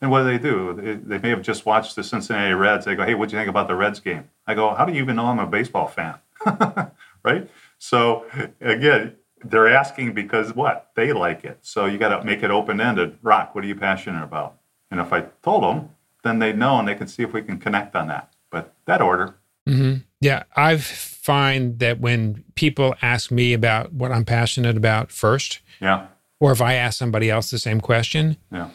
And 0.00 0.10
what 0.10 0.22
do 0.22 0.26
they 0.26 0.38
do? 0.38 1.00
They, 1.04 1.18
may 1.18 1.28
have 1.28 1.42
just 1.42 1.66
watched 1.66 1.94
the 1.94 2.02
Cincinnati 2.02 2.54
Reds. 2.54 2.86
They 2.86 2.94
go, 2.94 3.04
hey, 3.04 3.14
what 3.14 3.28
do 3.28 3.36
you 3.36 3.40
think 3.40 3.50
about 3.50 3.68
the 3.68 3.74
Reds 3.74 4.00
game? 4.00 4.30
I 4.46 4.54
go, 4.54 4.74
how 4.74 4.86
do 4.86 4.92
you 4.92 5.02
even 5.02 5.16
know 5.16 5.26
I'm 5.26 5.38
a 5.38 5.46
baseball 5.46 5.86
fan? 5.86 6.14
right? 7.22 7.50
So, 7.78 8.24
again, 8.62 9.16
they're 9.44 9.68
asking 9.68 10.14
because 10.14 10.54
what? 10.54 10.90
They 10.94 11.12
like 11.12 11.44
it. 11.44 11.58
So 11.62 11.84
you 11.84 11.98
got 11.98 12.18
to 12.18 12.24
make 12.24 12.42
it 12.42 12.50
open 12.50 12.80
ended. 12.80 13.18
Rock, 13.22 13.54
what 13.54 13.64
are 13.64 13.66
you 13.66 13.74
passionate 13.74 14.22
about? 14.22 14.56
And 14.90 15.00
if 15.00 15.12
I 15.12 15.26
told 15.42 15.62
them, 15.64 15.90
then 16.24 16.38
they 16.38 16.52
know 16.52 16.78
and 16.78 16.88
they 16.88 16.94
can 16.94 17.06
see 17.06 17.22
if 17.22 17.32
we 17.32 17.42
can 17.42 17.58
connect 17.58 17.94
on 17.94 18.08
that. 18.08 18.32
But 18.50 18.74
that 18.86 19.02
order. 19.02 19.36
Mm-hmm. 19.68 20.02
Yeah. 20.20 20.44
I 20.56 20.78
find 20.78 21.78
that 21.78 22.00
when 22.00 22.44
people 22.54 22.94
ask 23.02 23.30
me 23.30 23.52
about 23.52 23.92
what 23.92 24.12
I'm 24.12 24.24
passionate 24.24 24.76
about 24.76 25.12
first, 25.12 25.60
yeah. 25.80 26.06
or 26.40 26.52
if 26.52 26.60
I 26.60 26.74
ask 26.74 26.98
somebody 26.98 27.30
else 27.30 27.50
the 27.50 27.58
same 27.58 27.80
question, 27.80 28.36
yeah. 28.50 28.70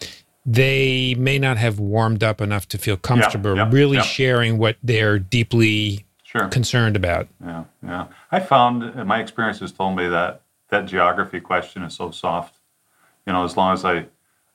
They 0.45 1.15
may 1.15 1.39
not 1.39 1.57
have 1.57 1.79
warmed 1.79 2.23
up 2.23 2.39
enough 2.39 2.67
to 2.69 2.77
feel 2.77 2.97
comfortable 2.97 3.55
yeah, 3.55 3.69
really 3.71 3.99
sharing 4.01 4.57
what 4.57 4.77
they're 4.83 5.17
deeply 5.17 6.05
sure. 6.23 6.47
concerned 6.49 6.95
about. 6.95 7.27
Yeah. 7.43 7.63
Yeah. 7.83 8.07
I 8.31 8.39
found 8.39 8.83
uh, 8.83 9.05
my 9.05 9.19
experience 9.21 9.59
has 9.59 9.71
told 9.71 9.95
me 9.95 10.07
that 10.07 10.41
that 10.69 10.85
geography 10.85 11.39
question 11.39 11.83
is 11.83 11.95
so 11.95 12.11
soft. 12.11 12.57
You 13.25 13.33
know, 13.33 13.43
as 13.43 13.57
long 13.57 13.73
as 13.73 13.83
I, 13.85 14.05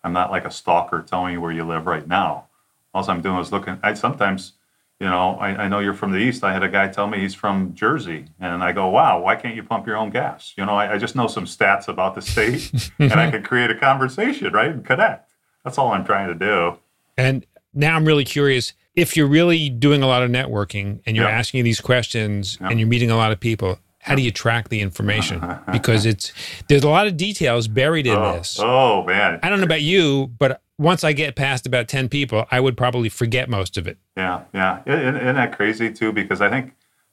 I'm 0.05 0.13
not 0.13 0.31
like 0.31 0.45
a 0.45 0.51
stalker 0.51 1.03
telling 1.03 1.33
you 1.33 1.41
where 1.41 1.53
you 1.53 1.65
live 1.65 1.87
right 1.87 2.07
now. 2.07 2.47
All 2.93 3.09
I'm 3.09 3.21
doing 3.21 3.39
is 3.39 3.53
looking. 3.53 3.79
I 3.83 3.95
sometimes, 3.95 4.53
you 4.99 5.07
know, 5.07 5.37
I, 5.37 5.65
I 5.65 5.69
know 5.69 5.79
you're 5.79 5.95
from 5.95 6.13
the 6.13 6.19
east. 6.19 6.43
I 6.43 6.53
had 6.53 6.63
a 6.65 6.69
guy 6.69 6.89
tell 6.89 7.07
me 7.07 7.21
he's 7.21 7.37
from 7.37 7.73
Jersey, 7.75 8.27
and 8.41 8.65
I 8.65 8.73
go, 8.73 8.89
"Wow, 8.89 9.21
why 9.23 9.37
can't 9.37 9.55
you 9.55 9.63
pump 9.63 9.87
your 9.87 9.97
own 9.97 10.11
gas?" 10.11 10.55
You 10.57 10.67
know, 10.67 10.75
I, 10.75 10.95
I 10.95 10.99
just 10.99 11.15
know 11.15 11.29
some 11.29 11.45
stats 11.45 11.87
about 11.87 12.17
the 12.17 12.23
state, 12.23 12.91
and 12.99 13.13
I 13.13 13.31
could 13.31 13.45
create 13.45 13.71
a 13.71 13.77
conversation, 13.77 14.53
right, 14.53 14.73
and 14.73 14.85
connect. 14.85 15.30
That's 15.65 15.79
all 15.79 15.93
I'm 15.93 16.05
trying 16.05 16.29
to 16.29 16.35
do. 16.35 16.79
And 17.17 17.45
now 17.75 17.97
I'm 17.97 18.05
really 18.05 18.25
curious 18.25 18.73
if 18.97 19.17
you're 19.17 19.27
really 19.29 19.69
doing 19.69 20.03
a 20.03 20.07
lot 20.07 20.23
of 20.23 20.31
networking 20.31 21.01
and 21.07 21.17
you're 21.17 21.27
Yeah. 21.29 21.39
asking 21.39 21.65
these 21.65 21.81
questions 21.81 22.59
Yeah. 22.61 22.69
and 22.69 22.81
you're 22.81 22.89
meeting 22.89 23.11
a 23.11 23.17
lot 23.17 23.33
of 23.33 23.41
people. 23.41 23.79
How 24.01 24.15
do 24.15 24.23
you 24.23 24.31
track 24.31 24.69
the 24.71 24.81
information? 24.81 25.41
Because 25.73 26.07
it's 26.07 26.33
there's 26.69 26.85
a 26.85 26.89
lot 26.89 27.07
of 27.07 27.17
details 27.17 27.69
buried 27.69 28.07
in 28.07 28.17
oh, 28.17 28.39
this. 28.39 28.59
oh 28.61 29.05
man, 29.05 29.39
I 29.43 29.49
don't 29.51 29.59
know 29.61 29.67
about 29.67 29.83
you, 29.83 30.29
but 30.39 30.63
once 30.79 31.05
I 31.05 31.13
get 31.13 31.37
past 31.37 31.67
about 31.67 31.87
10 31.89 32.09
people, 32.09 32.47
I 32.51 32.59
would 32.61 32.77
probably 32.77 33.11
forget 33.11 33.51
most 33.51 33.77
of 33.77 33.87
it. 33.87 33.99
Yeah, 34.17 34.41
yeah. 34.55 34.81
Isn't 34.87 35.35
that 35.37 35.55
crazy 35.55 35.93
too? 35.93 36.11
Because 36.13 36.41
I 36.41 36.49
think, 36.49 36.73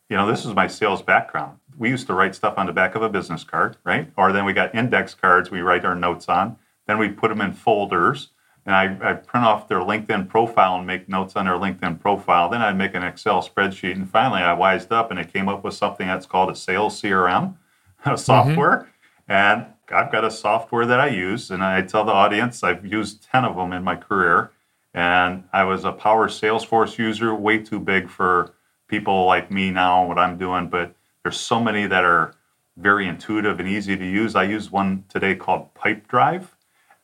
you 0.09 0.15
know, 0.15 0.25
this 0.25 0.45
is 0.45 0.53
my 0.55 0.67
sales 0.67 1.01
background. 1.01 1.57
We 1.77 1.89
used 1.89 2.07
to 2.07 2.13
write 2.13 2.33
stuff 2.33 2.53
on 2.57 2.65
the 2.65 2.73
back 2.73 2.95
of 2.95 3.01
a 3.01 3.09
business 3.09 3.43
card, 3.43 3.75
right? 3.83 4.09
Or 4.15 4.31
then 4.31 4.45
we 4.45 4.53
got 4.53 4.73
index 4.73 5.13
cards 5.13 5.51
we 5.51 5.59
write 5.61 5.83
our 5.83 5.95
notes 5.95 6.29
on. 6.29 6.55
Then 6.87 6.97
we 6.97 7.09
put 7.09 7.27
them 7.27 7.41
in 7.41 7.51
folders. 7.51 8.29
And 8.67 8.75
I, 8.75 9.11
I 9.11 9.13
print 9.13 9.45
off 9.45 9.69
their 9.69 9.79
LinkedIn 9.79 10.27
profile 10.27 10.75
and 10.75 10.85
make 10.85 11.07
notes 11.07 11.37
on 11.37 11.45
their 11.45 11.55
LinkedIn 11.55 12.01
profile. 12.01 12.49
Then 12.49 12.61
I'd 12.61 12.77
make 12.77 12.95
an 12.95 13.03
Excel 13.03 13.41
spreadsheet. 13.41 13.93
And 13.93 14.09
finally, 14.09 14.41
I 14.41 14.51
wised 14.51 14.91
up 14.91 15.09
and 15.09 15.17
it 15.17 15.31
came 15.31 15.47
up 15.47 15.63
with 15.63 15.73
something 15.73 16.05
that's 16.05 16.25
called 16.25 16.51
a 16.51 16.55
sales 16.55 17.01
CRM, 17.01 17.55
software. 18.17 18.89
And 19.29 19.67
I've 19.89 20.11
got 20.11 20.25
a 20.25 20.29
software 20.29 20.85
that 20.85 20.99
I 20.99 21.07
use. 21.07 21.49
And 21.49 21.63
I 21.63 21.81
tell 21.81 22.03
the 22.03 22.11
audience 22.11 22.61
I've 22.61 22.85
used 22.85 23.23
10 23.31 23.45
of 23.45 23.55
them 23.55 23.71
in 23.71 23.85
my 23.85 23.95
career. 23.95 24.51
And 24.93 25.45
I 25.53 25.63
was 25.63 25.85
a 25.85 25.93
power 25.93 26.27
Salesforce 26.27 26.97
user, 26.97 27.33
way 27.33 27.59
too 27.59 27.79
big 27.79 28.09
for 28.09 28.53
people 28.89 29.25
like 29.25 29.49
me 29.49 29.71
now, 29.71 30.01
and 30.01 30.09
what 30.09 30.19
I'm 30.19 30.37
doing. 30.37 30.67
But 30.67 30.93
there's 31.23 31.39
so 31.39 31.61
many 31.61 31.87
that 31.87 32.03
are 32.03 32.33
very 32.75 33.07
intuitive 33.07 33.61
and 33.61 33.69
easy 33.69 33.95
to 33.95 34.05
use. 34.05 34.35
I 34.35 34.43
use 34.43 34.71
one 34.71 35.05
today 35.07 35.35
called 35.35 35.73
Pipedrive. 35.73 36.47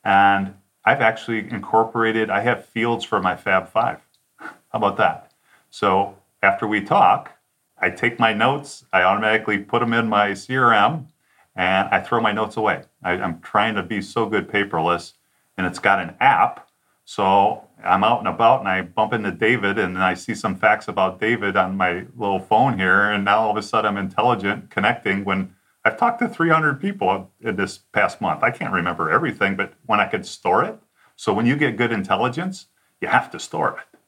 And 0.03 0.55
I've 0.85 1.01
actually 1.01 1.39
incorporated, 1.49 2.29
I 2.29 2.41
have 2.41 2.65
fields 2.65 3.05
for 3.05 3.21
my 3.21 3.35
Fab 3.35 3.69
Five. 3.69 3.99
How 4.37 4.55
about 4.73 4.97
that? 4.97 5.31
So 5.69 6.17
after 6.41 6.67
we 6.67 6.81
talk, 6.81 7.31
I 7.77 7.89
take 7.89 8.19
my 8.19 8.33
notes, 8.33 8.85
I 8.91 9.03
automatically 9.03 9.59
put 9.59 9.79
them 9.79 9.93
in 9.93 10.07
my 10.09 10.31
CRM, 10.31 11.07
and 11.55 11.87
I 11.89 12.01
throw 12.01 12.19
my 12.19 12.31
notes 12.31 12.57
away. 12.57 12.83
I, 13.03 13.11
I'm 13.11 13.39
trying 13.39 13.75
to 13.75 13.83
be 13.83 14.01
so 14.01 14.25
good 14.25 14.49
paperless, 14.49 15.13
and 15.57 15.65
it's 15.65 15.79
got 15.79 15.99
an 15.99 16.15
app. 16.19 16.67
So 17.05 17.63
I'm 17.83 18.03
out 18.03 18.19
and 18.19 18.27
about, 18.27 18.59
and 18.59 18.69
I 18.69 18.81
bump 18.81 19.13
into 19.13 19.31
David, 19.31 19.79
and 19.79 19.97
I 19.97 20.15
see 20.15 20.35
some 20.35 20.55
facts 20.55 20.87
about 20.87 21.19
David 21.19 21.55
on 21.55 21.77
my 21.77 22.05
little 22.17 22.39
phone 22.39 22.77
here, 22.77 23.11
and 23.11 23.23
now 23.23 23.39
all 23.39 23.51
of 23.51 23.57
a 23.57 23.61
sudden 23.61 23.89
I'm 23.89 23.97
intelligent, 23.97 24.69
connecting 24.69 25.23
when 25.23 25.55
I've 25.85 25.97
talked 25.97 26.19
to 26.19 26.29
300 26.29 26.79
people 26.79 27.31
in 27.41 27.55
this 27.55 27.79
past 27.91 28.21
month. 28.21 28.41
I 28.41 28.51
can't 28.51 28.73
remember 28.73 29.09
everything, 29.09 29.55
but 29.55 29.73
when 29.85 29.99
I 29.99 30.07
could 30.07 30.25
store 30.25 30.63
it. 30.63 30.79
So 31.15 31.33
when 31.33 31.45
you 31.45 31.55
get 31.55 31.77
good 31.77 31.91
intelligence, 31.91 32.67
you 33.01 33.07
have 33.09 33.29
to 33.31 33.39
store 33.39 33.77
it 33.79 33.99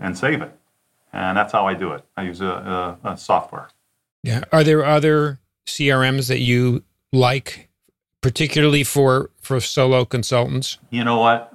and 0.00 0.16
save 0.16 0.40
it. 0.40 0.56
And 1.12 1.36
that's 1.36 1.52
how 1.52 1.66
I 1.66 1.74
do 1.74 1.92
it. 1.92 2.04
I 2.16 2.22
use 2.22 2.40
a, 2.40 2.98
a, 3.04 3.10
a 3.10 3.18
software. 3.18 3.68
Yeah. 4.22 4.44
Are 4.52 4.62
there 4.62 4.84
other 4.84 5.40
CRMs 5.66 6.28
that 6.28 6.40
you 6.40 6.84
like, 7.12 7.68
particularly 8.20 8.84
for 8.84 9.30
for 9.40 9.60
solo 9.60 10.04
consultants? 10.04 10.78
You 10.90 11.04
know 11.04 11.18
what? 11.18 11.52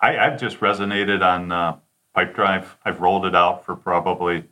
I, 0.00 0.18
I've 0.18 0.40
just 0.40 0.60
resonated 0.60 1.22
on 1.22 1.52
uh, 1.52 1.76
Pipedrive. 2.16 2.66
I've 2.84 3.00
rolled 3.00 3.26
it 3.26 3.34
out 3.34 3.64
for 3.64 3.76
probably 3.76 4.44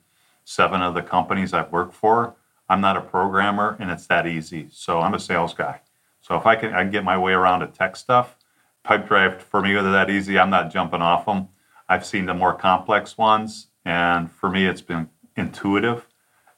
seven 0.44 0.82
of 0.82 0.94
the 0.94 1.02
companies 1.02 1.52
I've 1.52 1.72
worked 1.72 1.94
for. 1.94 2.34
I'm 2.68 2.80
not 2.80 2.96
a 2.96 3.00
programmer, 3.00 3.76
and 3.80 3.90
it's 3.90 4.06
that 4.06 4.26
easy. 4.26 4.68
So 4.70 5.00
I'm 5.00 5.14
a 5.14 5.20
sales 5.20 5.54
guy. 5.54 5.80
So 6.20 6.36
if 6.36 6.46
I 6.46 6.56
can, 6.56 6.74
I 6.74 6.82
can 6.82 6.90
get 6.90 7.04
my 7.04 7.16
way 7.16 7.32
around 7.32 7.60
to 7.60 7.66
tech 7.66 7.96
stuff. 7.96 8.36
Pipedrive 8.84 9.40
for 9.40 9.60
me, 9.62 9.72
they're 9.72 9.82
that 9.82 10.10
easy. 10.10 10.38
I'm 10.38 10.50
not 10.50 10.70
jumping 10.70 11.02
off 11.02 11.26
them. 11.26 11.48
I've 11.88 12.04
seen 12.04 12.26
the 12.26 12.34
more 12.34 12.54
complex 12.54 13.16
ones, 13.16 13.68
and 13.84 14.30
for 14.30 14.50
me, 14.50 14.66
it's 14.66 14.82
been 14.82 15.08
intuitive 15.36 16.06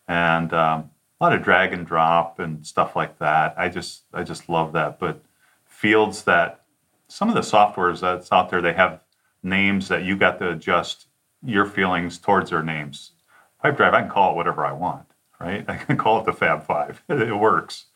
and 0.08 0.52
um, 0.52 0.90
a 1.20 1.24
lot 1.24 1.32
of 1.32 1.42
drag 1.42 1.72
and 1.72 1.86
drop 1.86 2.40
and 2.40 2.66
stuff 2.66 2.96
like 2.96 3.18
that. 3.18 3.54
I 3.56 3.68
just, 3.68 4.02
I 4.12 4.24
just 4.24 4.48
love 4.48 4.72
that. 4.72 4.98
But 4.98 5.22
fields 5.64 6.24
that 6.24 6.64
some 7.06 7.28
of 7.28 7.34
the 7.34 7.42
softwares 7.42 8.00
that's 8.00 8.32
out 8.32 8.50
there, 8.50 8.60
they 8.60 8.72
have 8.72 9.04
names 9.42 9.88
that 9.88 10.02
you 10.02 10.16
got 10.16 10.38
to 10.40 10.50
adjust 10.50 11.06
your 11.44 11.66
feelings 11.66 12.18
towards 12.18 12.50
their 12.50 12.62
names. 12.62 13.12
Pipedrive, 13.62 13.94
I 13.94 14.00
can 14.00 14.10
call 14.10 14.32
it 14.32 14.36
whatever 14.36 14.64
I 14.64 14.72
want, 14.72 15.06
right? 15.40 15.64
I 15.68 15.76
can 15.76 15.96
call 15.96 16.20
it 16.20 16.26
the 16.26 16.32
Fab 16.32 16.64
Five. 16.66 17.02
It, 17.08 17.36
works. 17.36 17.86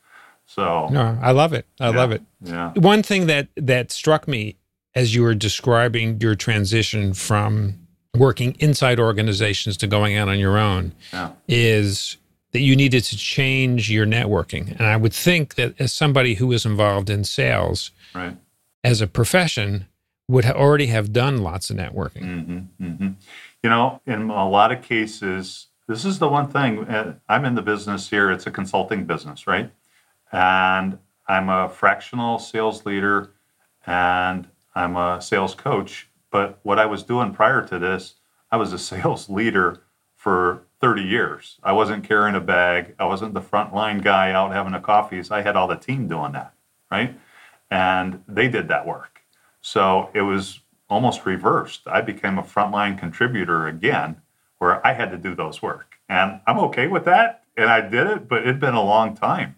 So 0.46 0.88
No, 0.88 1.18
I 1.22 1.30
love 1.32 1.52
it. 1.52 1.66
I 1.80 1.90
yeah, 1.90 1.96
love 1.96 2.12
it. 2.12 2.22
Yeah. 2.42 2.72
One 2.74 3.02
thing 3.02 3.26
that 3.26 3.48
that 3.56 3.90
struck 3.92 4.28
me 4.28 4.56
as 4.94 5.14
you 5.14 5.22
were 5.22 5.34
describing 5.34 6.20
your 6.20 6.34
transition 6.34 7.14
from 7.14 7.78
working 8.16 8.54
inside 8.60 9.00
organizations 9.00 9.76
to 9.78 9.86
going 9.86 10.16
out 10.16 10.28
on 10.28 10.38
your 10.38 10.56
own 10.58 10.92
Yeah. 11.12 11.32
is 11.48 12.16
that 12.52 12.60
you 12.60 12.76
needed 12.76 13.02
to 13.04 13.16
change 13.16 13.90
your 13.90 14.06
networking. 14.06 14.70
And 14.78 14.82
I 14.86 14.96
would 14.96 15.12
think 15.12 15.56
that 15.56 15.74
as 15.80 15.92
somebody 15.92 16.34
who 16.34 16.46
was 16.46 16.64
involved 16.64 17.10
in 17.10 17.24
sales 17.24 17.90
Right. 18.14 18.36
as 18.84 19.00
a 19.00 19.08
profession 19.08 19.86
would 20.28 20.44
ha- 20.44 20.52
already 20.52 20.86
have 20.86 21.12
done 21.12 21.38
lots 21.38 21.70
of 21.70 21.76
networking. 21.76 22.68
hmm 22.78 22.86
hmm 22.86 23.08
You 23.64 23.70
know, 23.70 24.00
in 24.06 24.30
a 24.30 24.48
lot 24.48 24.70
of 24.70 24.82
cases, 24.82 25.66
this 25.86 26.04
is 26.04 26.18
the 26.18 26.28
one 26.28 26.48
thing 26.48 26.84
uh, 26.88 27.14
I'm 27.28 27.44
in 27.44 27.54
the 27.54 27.62
business 27.62 28.08
here. 28.08 28.30
It's 28.30 28.46
a 28.46 28.50
consulting 28.50 29.04
business, 29.04 29.46
right? 29.46 29.70
And 30.32 30.98
I'm 31.28 31.48
a 31.48 31.68
fractional 31.68 32.38
sales 32.38 32.84
leader 32.86 33.32
and 33.86 34.48
I'm 34.74 34.96
a 34.96 35.20
sales 35.20 35.54
coach. 35.54 36.08
But 36.30 36.58
what 36.62 36.78
I 36.78 36.86
was 36.86 37.02
doing 37.02 37.32
prior 37.32 37.66
to 37.66 37.78
this, 37.78 38.14
I 38.50 38.56
was 38.56 38.72
a 38.72 38.78
sales 38.90 39.28
leader 39.28 39.82
for 40.16 40.62
30 40.80 41.02
years. 41.02 41.58
I 41.62 41.72
wasn't 41.72 42.04
carrying 42.04 42.34
a 42.34 42.40
bag. 42.40 42.94
I 42.98 43.04
wasn't 43.04 43.34
the 43.34 43.40
frontline 43.40 44.02
guy 44.02 44.32
out 44.32 44.52
having 44.52 44.74
a 44.74 44.80
coffees. 44.80 45.30
I 45.30 45.42
had 45.42 45.56
all 45.56 45.68
the 45.68 45.76
team 45.76 46.08
doing 46.08 46.32
that, 46.32 46.54
right? 46.90 47.18
And 47.70 48.22
they 48.26 48.48
did 48.48 48.68
that 48.68 48.86
work. 48.86 49.20
So 49.60 50.10
it 50.14 50.22
was 50.22 50.60
almost 50.88 51.24
reversed. 51.26 51.82
I 51.86 52.00
became 52.00 52.38
a 52.38 52.42
frontline 52.42 52.98
contributor 52.98 53.66
again, 53.66 54.16
where 54.64 54.84
I 54.86 54.94
had 54.94 55.10
to 55.10 55.18
do 55.18 55.34
those 55.34 55.60
work. 55.60 55.96
And 56.08 56.40
I'm 56.46 56.58
okay 56.60 56.86
with 56.86 57.04
that. 57.04 57.44
And 57.54 57.68
I 57.68 57.82
did 57.82 58.06
it, 58.06 58.26
but 58.26 58.40
it'd 58.40 58.60
been 58.60 58.72
a 58.72 58.82
long 58.82 59.14
time. 59.14 59.56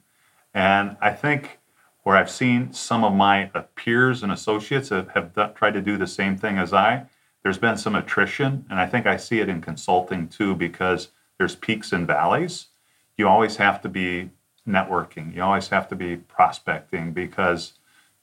And 0.53 0.97
I 1.01 1.13
think 1.13 1.61
where 2.03 2.17
I've 2.17 2.29
seen 2.29 2.73
some 2.73 3.05
of 3.05 3.15
my 3.15 3.45
peers 3.77 4.25
and 4.25 4.33
associates 4.33 4.89
have, 4.89 5.09
have 5.11 5.55
tried 5.55 5.75
to 5.75 5.81
do 5.81 5.97
the 5.97 6.09
same 6.09 6.37
thing 6.37 6.59
as 6.59 6.73
I, 6.73 7.07
there's 7.45 7.57
been 7.57 7.77
some 7.77 7.95
attrition. 7.95 8.67
And 8.69 8.81
I 8.81 8.87
think 8.87 9.07
I 9.07 9.17
see 9.17 9.39
it 9.39 9.49
in 9.49 9.61
consulting 9.61 10.27
too, 10.27 10.57
because 10.57 11.11
there's 11.39 11.55
peaks 11.55 11.93
and 11.93 12.05
valleys. 12.05 12.67
You 13.17 13.29
always 13.29 13.59
have 13.59 13.81
to 13.83 13.89
be 13.89 14.31
networking, 14.67 15.33
you 15.37 15.43
always 15.43 15.69
have 15.69 15.89
to 15.91 15.95
be 15.95 16.17
prospecting 16.17 17.13
because 17.13 17.75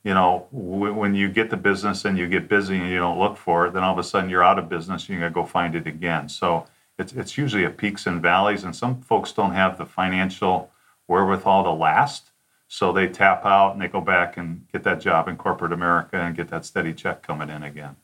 you 0.03 0.13
know, 0.13 0.47
when 0.51 1.15
you 1.15 1.29
get 1.29 1.49
the 1.49 1.55
business 1.55 2.03
and 2.03 2.17
you 2.17 2.27
get 2.27 2.49
busy 2.49 2.77
and 2.77 2.89
you 2.89 2.97
don't 2.97 3.17
look 3.17 3.37
for 3.37 3.67
it, 3.67 3.73
then 3.73 3.83
all 3.83 3.93
of 3.93 3.99
a 3.99 4.03
sudden 4.03 4.29
you're 4.29 4.43
out 4.43 4.59
of 4.59 4.67
business 4.67 5.07
and 5.07 5.15
you 5.15 5.19
got 5.21 5.29
to 5.29 5.33
go 5.33 5.45
find 5.45 5.75
it 5.75 5.87
again. 5.87 6.27
So 6.27 6.65
it's, 6.97 7.13
it's 7.13 7.37
usually 7.37 7.63
a 7.63 7.69
peaks 7.69 8.05
and 8.05 8.21
valleys, 8.21 8.63
and 8.63 8.75
some 8.75 9.01
folks 9.01 9.31
don't 9.31 9.53
have 9.53 9.77
the 9.77 9.85
financial 9.85 10.71
wherewithal 11.07 11.63
to 11.63 11.71
last. 11.71 12.31
So 12.67 12.91
they 12.91 13.07
tap 13.07 13.45
out 13.45 13.73
and 13.73 13.81
they 13.81 13.87
go 13.87 14.01
back 14.01 14.37
and 14.37 14.67
get 14.71 14.83
that 14.83 14.99
job 14.99 15.27
in 15.27 15.37
corporate 15.37 15.73
America 15.73 16.17
and 16.17 16.35
get 16.35 16.47
that 16.49 16.65
steady 16.65 16.93
check 16.93 17.21
coming 17.21 17.49
in 17.49 17.61
again. 17.61 17.95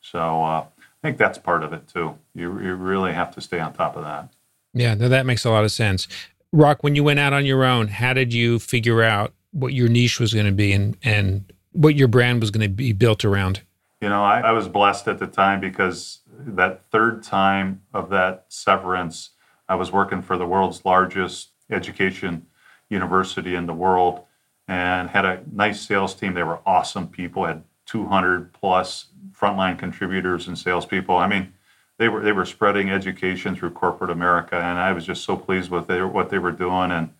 So 0.00 0.44
uh, 0.44 0.64
I 0.66 1.00
think 1.02 1.16
that's 1.16 1.38
part 1.38 1.62
of 1.62 1.72
it 1.72 1.88
too. 1.88 2.18
You, 2.34 2.60
you 2.60 2.74
really 2.74 3.12
have 3.12 3.34
to 3.36 3.40
stay 3.40 3.58
on 3.58 3.72
top 3.72 3.96
of 3.96 4.04
that. 4.04 4.28
Yeah, 4.74 4.94
no, 4.94 5.08
that 5.08 5.24
makes 5.24 5.44
a 5.44 5.50
lot 5.50 5.64
of 5.64 5.72
sense. 5.72 6.08
Rock, 6.52 6.82
when 6.82 6.94
you 6.94 7.04
went 7.04 7.20
out 7.20 7.32
on 7.32 7.46
your 7.46 7.64
own, 7.64 7.88
how 7.88 8.12
did 8.12 8.34
you 8.34 8.58
figure 8.58 9.02
out 9.02 9.32
what 9.52 9.72
your 9.72 9.88
niche 9.88 10.20
was 10.20 10.34
going 10.34 10.46
to 10.46 10.52
be 10.52 10.72
and, 10.72 10.96
and 11.02 11.50
what 11.72 11.94
your 11.94 12.08
brand 12.08 12.40
was 12.40 12.50
going 12.50 12.68
to 12.68 12.68
be 12.68 12.92
built 12.92 13.24
around? 13.24 13.62
You 14.00 14.08
know, 14.08 14.22
I, 14.22 14.40
I 14.40 14.52
was 14.52 14.68
blessed 14.68 15.08
at 15.08 15.18
the 15.18 15.26
time 15.26 15.60
because 15.60 16.20
that 16.38 16.84
third 16.90 17.22
time 17.22 17.82
of 17.92 18.10
that 18.10 18.46
severance, 18.48 19.30
I 19.68 19.74
was 19.74 19.92
working 19.92 20.22
for 20.22 20.36
the 20.36 20.46
world's 20.46 20.84
largest 20.84 21.50
education 21.70 22.46
university 22.88 23.54
in 23.54 23.66
the 23.66 23.74
world 23.74 24.24
and 24.66 25.10
had 25.10 25.24
a 25.24 25.42
nice 25.52 25.80
sales 25.80 26.14
team. 26.14 26.34
They 26.34 26.42
were 26.42 26.60
awesome 26.64 27.08
people, 27.08 27.44
had 27.44 27.64
200 27.86 28.52
plus 28.52 29.06
frontline 29.32 29.78
contributors 29.78 30.46
and 30.48 30.58
salespeople. 30.58 31.16
I 31.16 31.26
mean, 31.26 31.52
they 31.98 32.08
were 32.08 32.22
they 32.22 32.32
were 32.32 32.46
spreading 32.46 32.90
education 32.90 33.56
through 33.56 33.70
corporate 33.70 34.10
America, 34.10 34.56
and 34.56 34.78
I 34.78 34.92
was 34.92 35.04
just 35.04 35.24
so 35.24 35.36
pleased 35.36 35.70
with 35.70 35.90
what 35.90 36.30
they 36.30 36.38
were 36.38 36.52
doing. 36.52 36.92
And 36.92 37.10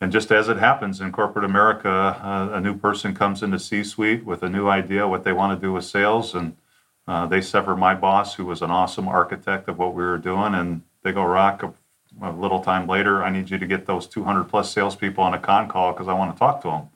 and 0.00 0.10
just 0.10 0.32
as 0.32 0.48
it 0.48 0.56
happens 0.56 1.00
in 1.00 1.12
corporate 1.12 1.44
America, 1.44 1.88
uh, 1.88 2.50
a 2.52 2.60
new 2.60 2.76
person 2.76 3.14
comes 3.14 3.42
into 3.42 3.58
C-suite 3.58 4.24
with 4.24 4.42
a 4.42 4.48
new 4.48 4.68
idea 4.68 5.06
what 5.06 5.24
they 5.24 5.32
want 5.32 5.58
to 5.58 5.64
do 5.64 5.72
with 5.72 5.84
sales, 5.84 6.34
and 6.34 6.56
uh, 7.08 7.26
they 7.26 7.40
sever 7.40 7.76
my 7.76 7.94
boss, 7.94 8.34
who 8.34 8.44
was 8.44 8.62
an 8.62 8.70
awesome 8.70 9.08
architect 9.08 9.68
of 9.68 9.78
what 9.78 9.94
we 9.94 10.04
were 10.04 10.18
doing, 10.18 10.54
and 10.54 10.82
they 11.02 11.12
go, 11.12 11.24
"Rock, 11.24 11.62
a, 11.62 11.72
a 12.22 12.32
little 12.32 12.60
time 12.60 12.86
later, 12.86 13.22
I 13.22 13.30
need 13.30 13.50
you 13.50 13.58
to 13.58 13.66
get 13.66 13.86
those 13.86 14.06
200 14.06 14.44
plus 14.44 14.72
salespeople 14.72 15.22
on 15.22 15.34
a 15.34 15.38
con 15.38 15.68
call 15.68 15.92
because 15.92 16.08
I 16.08 16.14
want 16.14 16.34
to 16.34 16.38
talk 16.38 16.62
to 16.62 16.68
them." 16.68 16.88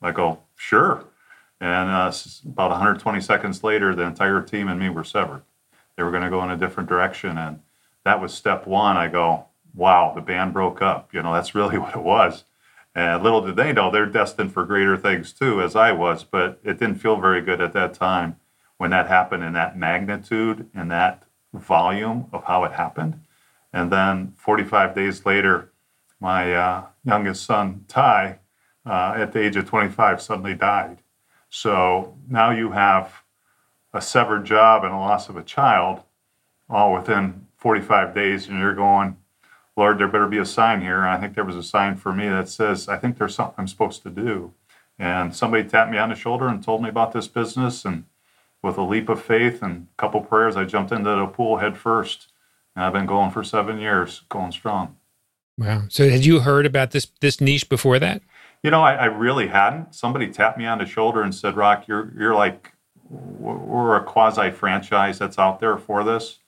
I 0.00 0.12
go, 0.12 0.38
"Sure," 0.54 1.04
and 1.60 1.90
uh, 1.90 2.12
about 2.44 2.70
120 2.70 3.20
seconds 3.20 3.64
later, 3.64 3.94
the 3.94 4.04
entire 4.04 4.42
team 4.42 4.68
and 4.68 4.78
me 4.78 4.88
were 4.88 5.04
severed. 5.04 5.42
They 5.96 6.02
were 6.02 6.10
going 6.10 6.22
to 6.22 6.30
go 6.30 6.44
in 6.44 6.50
a 6.50 6.56
different 6.56 6.88
direction, 6.88 7.38
and 7.38 7.60
that 8.04 8.20
was 8.20 8.32
step 8.32 8.66
one. 8.66 8.96
I 8.96 9.08
go, 9.08 9.46
wow, 9.74 10.12
the 10.14 10.20
band 10.20 10.52
broke 10.52 10.80
up. 10.80 11.12
You 11.12 11.22
know, 11.22 11.34
that's 11.34 11.54
really 11.54 11.78
what 11.78 11.94
it 11.94 12.02
was. 12.02 12.44
And 12.94 13.22
little 13.22 13.42
did 13.42 13.56
they 13.56 13.74
know 13.74 13.90
they're 13.90 14.06
destined 14.06 14.52
for 14.52 14.64
greater 14.64 14.96
things 14.96 15.32
too, 15.32 15.60
as 15.60 15.76
I 15.76 15.92
was. 15.92 16.24
But 16.24 16.58
it 16.64 16.78
didn't 16.78 16.94
feel 16.94 17.20
very 17.20 17.42
good 17.42 17.60
at 17.60 17.74
that 17.74 17.92
time 17.92 18.36
when 18.78 18.90
that 18.90 19.08
happened 19.08 19.42
in 19.42 19.52
that 19.54 19.76
magnitude 19.76 20.68
and 20.74 20.90
that 20.90 21.22
volume 21.52 22.26
of 22.32 22.44
how 22.44 22.64
it 22.64 22.72
happened. 22.72 23.20
And 23.72 23.90
then 23.90 24.32
45 24.36 24.94
days 24.94 25.26
later, 25.26 25.72
my 26.20 26.54
uh, 26.54 26.84
youngest 27.04 27.44
son, 27.44 27.84
Ty, 27.88 28.38
uh, 28.84 29.14
at 29.16 29.32
the 29.32 29.40
age 29.40 29.56
of 29.56 29.68
25, 29.68 30.20
suddenly 30.22 30.54
died. 30.54 30.98
So 31.48 32.16
now 32.28 32.50
you 32.50 32.72
have 32.72 33.22
a 33.92 34.00
severed 34.00 34.44
job 34.44 34.84
and 34.84 34.92
a 34.92 34.98
loss 34.98 35.28
of 35.28 35.36
a 35.36 35.42
child 35.42 36.02
all 36.68 36.92
within 36.94 37.46
45 37.56 38.14
days, 38.14 38.48
and 38.48 38.58
you're 38.58 38.74
going, 38.74 39.16
Lord, 39.76 39.98
there 39.98 40.08
better 40.08 40.26
be 40.26 40.38
a 40.38 40.46
sign 40.46 40.80
here. 40.80 41.00
And 41.00 41.08
I 41.08 41.18
think 41.18 41.34
there 41.34 41.44
was 41.44 41.56
a 41.56 41.62
sign 41.62 41.96
for 41.96 42.12
me 42.12 42.28
that 42.28 42.48
says, 42.48 42.88
I 42.88 42.96
think 42.96 43.18
there's 43.18 43.34
something 43.34 43.54
I'm 43.58 43.68
supposed 43.68 44.02
to 44.02 44.10
do. 44.10 44.52
And 44.98 45.36
somebody 45.36 45.68
tapped 45.68 45.90
me 45.90 45.98
on 45.98 46.08
the 46.08 46.14
shoulder 46.14 46.48
and 46.48 46.62
told 46.62 46.82
me 46.82 46.88
about 46.88 47.12
this 47.12 47.28
business. 47.28 47.84
And 47.84 48.04
with 48.66 48.76
a 48.76 48.82
leap 48.82 49.08
of 49.08 49.22
faith 49.22 49.62
and 49.62 49.86
a 49.96 50.00
couple 50.00 50.20
prayers, 50.20 50.56
I 50.56 50.64
jumped 50.64 50.92
into 50.92 51.08
the 51.08 51.26
pool 51.26 51.56
head 51.56 51.76
first. 51.76 52.28
And 52.74 52.84
I've 52.84 52.92
been 52.92 53.06
going 53.06 53.30
for 53.30 53.42
seven 53.42 53.78
years, 53.78 54.22
going 54.28 54.52
strong. 54.52 54.96
Wow. 55.56 55.84
So 55.88 56.10
had 56.10 56.26
you 56.26 56.40
heard 56.40 56.66
about 56.66 56.90
this 56.90 57.06
this 57.20 57.40
niche 57.40 57.68
before 57.70 57.98
that? 57.98 58.20
You 58.62 58.70
know, 58.70 58.82
I, 58.82 58.94
I 58.94 59.04
really 59.06 59.46
hadn't. 59.46 59.94
Somebody 59.94 60.28
tapped 60.30 60.58
me 60.58 60.66
on 60.66 60.78
the 60.78 60.84
shoulder 60.84 61.22
and 61.22 61.34
said, 61.34 61.56
Rock, 61.56 61.88
you're 61.88 62.12
you're 62.18 62.34
like 62.34 62.72
we're 63.08 63.96
a 63.96 64.04
quasi 64.04 64.50
franchise 64.50 65.18
that's 65.18 65.38
out 65.38 65.60
there 65.60 65.78
for 65.78 66.04
this 66.04 66.40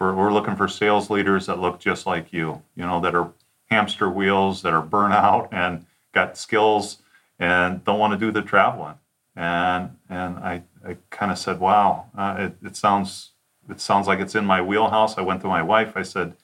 for 0.00 0.14
we're 0.14 0.32
looking 0.32 0.56
for 0.56 0.66
sales 0.66 1.10
leaders 1.10 1.44
that 1.44 1.58
look 1.58 1.78
just 1.78 2.06
like 2.06 2.32
you, 2.32 2.62
you 2.74 2.86
know, 2.86 3.00
that 3.00 3.14
are 3.14 3.30
hamster 3.70 4.08
wheels, 4.08 4.62
that 4.62 4.72
are 4.72 4.82
burnout 4.82 5.48
and 5.52 5.84
got 6.12 6.38
skills 6.38 7.02
and 7.38 7.84
don't 7.84 7.98
want 7.98 8.12
to 8.12 8.18
do 8.18 8.32
the 8.32 8.40
traveling. 8.40 8.94
And 9.36 9.96
and 10.08 10.38
I, 10.38 10.62
I 10.86 10.96
kind 11.10 11.30
of 11.30 11.38
said, 11.38 11.60
wow, 11.60 12.06
uh, 12.16 12.36
it, 12.38 12.56
it 12.66 12.76
sounds 12.76 13.32
it 13.68 13.80
sounds 13.80 14.06
like 14.06 14.18
it's 14.20 14.34
in 14.34 14.44
my 14.44 14.60
wheelhouse. 14.60 15.18
I 15.18 15.22
went 15.22 15.40
to 15.42 15.46
my 15.46 15.62
wife. 15.62 15.92
I 15.96 16.02
said, 16.02 16.34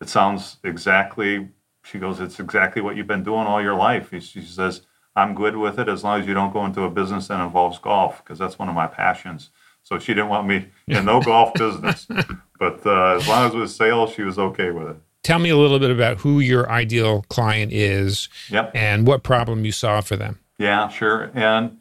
it 0.00 0.08
sounds 0.08 0.56
exactly. 0.64 1.48
She 1.84 1.98
goes, 1.98 2.20
it's 2.20 2.40
exactly 2.40 2.82
what 2.82 2.96
you've 2.96 3.06
been 3.06 3.22
doing 3.22 3.46
all 3.46 3.62
your 3.62 3.74
life. 3.74 4.10
She 4.20 4.42
says, 4.42 4.82
I'm 5.16 5.34
good 5.34 5.56
with 5.56 5.78
it 5.78 5.88
as 5.88 6.02
long 6.02 6.20
as 6.20 6.26
you 6.26 6.34
don't 6.34 6.52
go 6.52 6.64
into 6.64 6.82
a 6.82 6.90
business 6.90 7.28
that 7.28 7.44
involves 7.44 7.78
golf 7.78 8.22
because 8.24 8.38
that's 8.38 8.58
one 8.58 8.68
of 8.68 8.74
my 8.74 8.86
passions. 8.86 9.50
So 9.82 9.98
she 9.98 10.14
didn't 10.14 10.30
want 10.30 10.48
me 10.48 10.68
in 10.88 11.04
no 11.04 11.20
golf 11.20 11.54
business. 11.54 12.06
But 12.56 12.86
uh, 12.86 13.16
as 13.16 13.28
long 13.28 13.48
as 13.48 13.52
it 13.52 13.58
was 13.58 13.74
sales, 13.74 14.14
she 14.14 14.22
was 14.22 14.38
okay 14.38 14.70
with 14.70 14.88
it. 14.88 14.96
Tell 15.22 15.40
me 15.40 15.50
a 15.50 15.56
little 15.56 15.80
bit 15.80 15.90
about 15.90 16.18
who 16.18 16.38
your 16.38 16.70
ideal 16.70 17.22
client 17.28 17.72
is 17.72 18.28
yep. 18.48 18.70
and 18.74 19.06
what 19.06 19.22
problem 19.22 19.64
you 19.64 19.72
solve 19.72 20.06
for 20.06 20.16
them. 20.16 20.38
Yeah, 20.56 20.88
sure. 20.88 21.30
And 21.34 21.78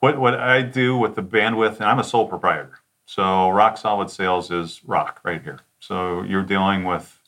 what, 0.00 0.18
what 0.18 0.34
I 0.34 0.62
do 0.62 0.96
with 0.96 1.14
the 1.14 1.22
bandwidth, 1.22 1.76
and 1.76 1.84
I'm 1.84 1.98
a 1.98 2.04
sole 2.04 2.28
proprietor. 2.28 2.80
So 3.06 3.48
Rock 3.50 3.78
Solid 3.78 4.10
Sales 4.10 4.50
is 4.50 4.82
Rock 4.84 5.20
right 5.24 5.42
here. 5.42 5.60
So 5.80 6.22
you're 6.22 6.42
dealing 6.42 6.84
with 6.84 7.20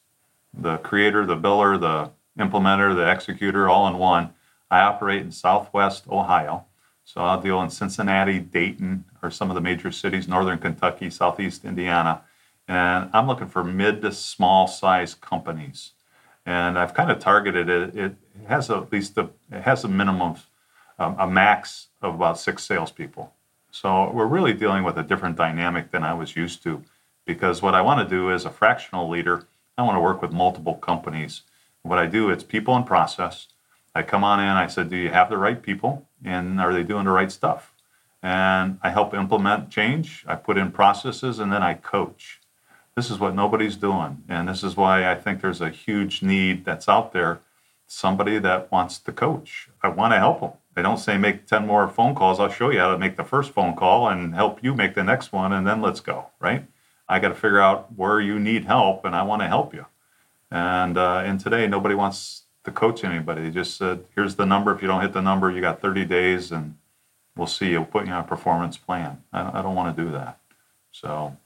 the 0.52 0.78
creator, 0.78 1.24
the 1.24 1.37
biller, 1.37 1.80
the 1.80 2.11
implementer, 2.42 2.94
the 2.94 3.11
executor, 3.11 3.68
all 3.68 3.87
in 3.88 3.98
one. 3.98 4.30
I 4.70 4.80
operate 4.80 5.22
in 5.22 5.33
Southwest 5.33 6.04
Ohio. 6.09 6.66
So 7.04 7.22
I'll 7.22 7.40
deal 7.40 7.61
in 7.62 7.70
Cincinnati, 7.70 8.38
Dayton, 8.38 9.04
or 9.22 9.30
some 9.30 9.50
of 9.50 9.54
the 9.54 9.61
major 9.61 9.90
cities, 9.90 10.28
Northern 10.28 10.59
Kentucky, 10.59 11.11
Southeast 11.11 11.64
Indiana 11.64 12.22
and 12.70 13.11
I'm 13.12 13.26
looking 13.26 13.48
for 13.48 13.64
mid 13.64 14.00
to 14.02 14.12
small 14.12 14.68
size 14.68 15.14
companies. 15.14 15.90
And 16.46 16.78
I've 16.78 16.94
kind 16.94 17.11
of 17.11 17.18
targeted 17.18 17.68
it. 17.68 17.96
It 17.96 18.14
has 18.46 18.70
at 18.70 18.92
least 18.92 19.18
a, 19.18 19.28
it 19.50 19.62
has 19.62 19.83
a 19.83 19.88
minimum, 19.88 20.37
um, 21.00 21.16
a 21.18 21.26
max 21.26 21.88
of 22.00 22.14
about 22.14 22.38
six 22.38 22.62
salespeople. 22.62 23.32
So 23.72 24.10
we're 24.12 24.26
really 24.26 24.52
dealing 24.52 24.84
with 24.84 24.96
a 24.96 25.02
different 25.02 25.36
dynamic 25.36 25.90
than 25.90 26.04
I 26.04 26.14
was 26.14 26.36
used 26.36 26.62
to, 26.62 26.84
because 27.24 27.62
what 27.62 27.74
I 27.74 27.80
want 27.80 28.08
to 28.08 28.16
do 28.16 28.30
as 28.30 28.44
a 28.44 28.50
fractional 28.50 29.08
leader, 29.08 29.46
I 29.76 29.82
want 29.82 29.96
to 29.96 30.00
work 30.00 30.22
with 30.22 30.30
multiple 30.32 30.74
companies. 30.74 31.42
What 31.82 31.98
I 31.98 32.06
do, 32.06 32.30
it's 32.30 32.44
people 32.44 32.76
and 32.76 32.86
process. 32.86 33.48
I 33.94 34.02
come 34.02 34.22
on 34.22 34.38
in, 34.38 34.46
I 34.46 34.68
said, 34.68 34.90
do 34.90 34.96
you 34.96 35.10
have 35.10 35.30
the 35.30 35.38
right 35.38 35.60
people, 35.60 36.06
and 36.24 36.60
are 36.60 36.72
they 36.72 36.84
doing 36.84 37.06
the 37.06 37.10
right 37.10 37.32
stuff? 37.32 37.72
And 38.22 38.78
I 38.82 38.90
help 38.90 39.14
implement 39.14 39.70
change. 39.70 40.24
I 40.28 40.36
put 40.36 40.58
in 40.58 40.70
processes, 40.70 41.38
and 41.38 41.50
then 41.50 41.62
I 41.62 41.74
coach 41.74 42.40
this 42.94 43.10
is 43.10 43.18
what 43.18 43.34
nobody's 43.34 43.76
doing. 43.76 44.22
And 44.28 44.48
this 44.48 44.62
is 44.62 44.76
why 44.76 45.10
I 45.10 45.14
think 45.14 45.40
there's 45.40 45.60
a 45.60 45.70
huge 45.70 46.22
need 46.22 46.64
that's 46.64 46.88
out 46.88 47.12
there 47.12 47.40
somebody 47.86 48.38
that 48.38 48.70
wants 48.70 48.98
to 48.98 49.12
coach. 49.12 49.68
I 49.82 49.88
want 49.88 50.12
to 50.12 50.18
help 50.18 50.40
them. 50.40 50.52
They 50.74 50.83
don't 50.83 50.98
say 50.98 51.18
make 51.18 51.46
10 51.46 51.66
more 51.66 51.88
phone 51.88 52.14
calls. 52.14 52.38
I'll 52.38 52.50
show 52.50 52.70
you 52.70 52.78
how 52.78 52.92
to 52.92 52.98
make 52.98 53.16
the 53.16 53.24
first 53.24 53.52
phone 53.52 53.74
call 53.74 54.09
and 54.09 54.35
help 54.35 54.62
you 54.62 54.74
make 54.74 54.94
the 54.94 55.02
next 55.02 55.33
one, 55.33 55.52
and 55.52 55.66
then 55.66 55.83
let's 55.83 56.00
go, 56.00 56.26
right? 56.38 56.66
I 57.09 57.18
got 57.18 57.28
to 57.28 57.35
figure 57.35 57.61
out 57.61 57.96
where 57.96 58.20
you 58.20 58.38
need 58.38 58.64
help, 58.64 59.04
and 59.04 59.16
I 59.16 59.22
want 59.22 59.42
to 59.42 59.48
help 59.48 59.74
you. 59.74 59.87
And 60.50 60.96
uh, 60.96 61.22
and 61.24 61.40
today 61.40 61.66
nobody 61.66 61.94
wants 61.94 62.44
to 62.64 62.70
coach 62.70 63.04
anybody. 63.04 63.42
They 63.42 63.50
just 63.50 63.76
said, 63.76 64.04
here's 64.14 64.37
the 64.37 64.46
number. 64.46 64.72
If 64.74 64.83
you 64.83 64.88
don't 64.88 65.00
hit 65.00 65.12
the 65.12 65.22
number, 65.22 65.50
you 65.50 65.61
got 65.61 65.80
30 65.80 66.04
days, 66.04 66.52
and 66.52 66.76
we'll 67.37 67.46
see. 67.46 67.70
We'll 67.72 67.85
put 67.85 68.06
you 68.06 68.12
on 68.12 68.24
a 68.24 68.26
performance 68.26 68.76
plan. 68.76 69.22
I 69.33 69.59
I 69.59 69.62
don't 69.62 69.74
want 69.74 69.96
to 69.96 70.04
do 70.04 70.11
that. 70.12 70.38
So 70.92 71.37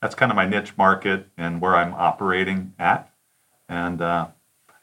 that's 0.00 0.14
kind 0.14 0.32
of 0.32 0.36
my 0.36 0.46
niche 0.46 0.76
market 0.76 1.28
and 1.36 1.60
where 1.60 1.76
I'm 1.76 1.94
operating 1.94 2.74
at. 2.78 3.12
And 3.68 4.02
uh, 4.02 4.28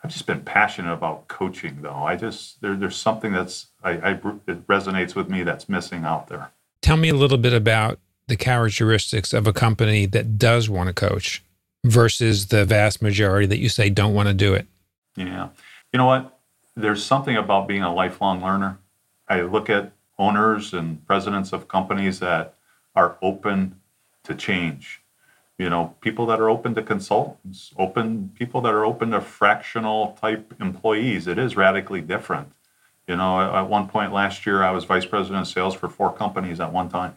I've 0.04 0.12
just 0.12 0.26
been 0.26 0.42
passionate 0.42 0.94
about 0.94 1.28
coaching, 1.28 1.82
though. 1.82 2.04
I 2.04 2.16
just 2.16 2.62
there, 2.62 2.76
there's 2.76 2.96
something 2.96 3.34
that's 3.34 3.68
I, 3.84 3.92
I 3.92 4.12
it 4.12 4.68
resonates 4.68 5.16
with 5.16 5.30
me 5.30 5.44
that's 5.44 5.70
missing 5.70 6.04
out 6.04 6.28
there. 6.28 6.52
Tell 6.82 6.98
me 6.98 7.10
a 7.10 7.16
little 7.16 7.38
bit 7.38 7.54
about 7.54 8.00
the 8.28 8.36
characteristics 8.36 9.34
of 9.34 9.48
a 9.48 9.54
company 9.54 10.06
that 10.06 10.38
does 10.38 10.70
want 10.70 10.88
to 10.88 10.94
coach 10.94 11.44
versus 11.84 12.48
the 12.48 12.66
vast 12.66 13.02
majority 13.02 13.48
that 13.48 13.58
you 13.58 13.70
say 13.70 13.90
don't 13.90 14.14
want 14.14 14.28
to 14.28 14.34
do 14.34 14.54
it. 14.54 14.68
Yeah, 15.16 15.50
you 15.92 15.98
know 15.98 16.06
what? 16.06 16.40
There's 16.76 17.04
something 17.04 17.36
about 17.36 17.68
being 17.68 17.84
a 17.84 17.94
lifelong 17.94 18.42
learner. 18.42 18.78
I 19.28 19.42
look 19.42 19.70
at 19.70 19.92
owners 20.18 20.74
and 20.74 21.06
presidents 21.08 21.54
of 21.54 21.68
companies 21.68 22.20
that 22.20 22.56
are 22.96 23.18
open 23.22 23.80
to 24.24 24.36
change 24.36 25.02
you 25.60 25.70
know 25.70 25.96
people 26.02 26.26
that 26.26 26.40
are 26.40 26.50
open 26.50 26.74
to 26.74 26.82
consultants 26.82 27.72
open 27.78 28.32
people 28.34 28.62
that 28.62 28.74
are 28.74 28.86
open 28.86 29.12
to 29.12 29.22
fractional 29.22 30.18
type 30.20 30.54
employees 30.60 31.28
it 31.28 31.38
is 31.38 31.56
radically 31.56 32.02
different 32.02 32.52
you 33.10 33.18
know 33.18 33.54
at 33.54 33.64
one 33.64 33.88
point 33.88 34.14
last 34.14 34.46
year 34.46 34.64
i 34.64 34.72
was 34.72 34.86
vice 34.86 35.06
president 35.06 35.42
of 35.42 35.48
sales 35.48 35.76
for 35.76 35.90
four 35.90 36.14
companies 36.14 36.60
at 36.60 36.72
one 36.72 36.90
time 36.90 37.16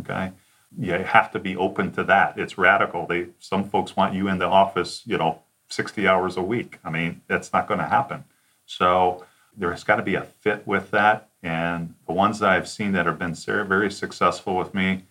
okay 0.00 0.32
you 0.78 0.92
have 0.92 1.30
to 1.32 1.38
be 1.38 1.56
open 1.56 1.90
to 1.92 2.04
that 2.04 2.38
it's 2.38 2.56
radical 2.56 3.06
they 3.06 3.26
some 3.38 3.64
folks 3.68 3.96
want 3.96 4.14
you 4.14 4.28
in 4.28 4.38
the 4.38 4.46
office 4.46 5.02
you 5.04 5.18
know 5.18 5.40
60 5.68 6.06
hours 6.06 6.36
a 6.36 6.42
week 6.42 6.78
i 6.84 6.90
mean 6.90 7.20
that's 7.26 7.52
not 7.52 7.66
going 7.66 7.80
to 7.80 7.86
happen 7.86 8.24
so 8.66 9.24
there's 9.56 9.84
got 9.84 9.96
to 9.96 10.02
be 10.02 10.14
a 10.14 10.22
fit 10.22 10.66
with 10.66 10.90
that 10.92 11.28
and 11.42 11.94
the 12.06 12.12
ones 12.12 12.38
that 12.38 12.50
i've 12.50 12.68
seen 12.68 12.92
that 12.92 13.06
have 13.06 13.18
been 13.18 13.34
very 13.34 13.90
successful 13.90 14.56
with 14.56 14.74
me 14.74 15.02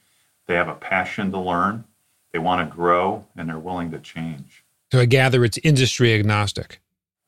they 0.48 0.54
have 0.56 0.70
a 0.70 0.76
passion 0.76 1.32
to 1.32 1.40
learn 1.40 1.84
they 2.32 2.40
want 2.40 2.68
to 2.68 2.76
grow 2.76 3.26
and 3.36 3.50
they're 3.50 3.60
willing 3.60 3.92
to 3.92 4.00
change. 4.00 4.64
So 4.92 5.00
I 5.00 5.06
gather 5.06 5.44
it's 5.44 5.58
industry 5.64 6.14
agnostic. 6.14 6.80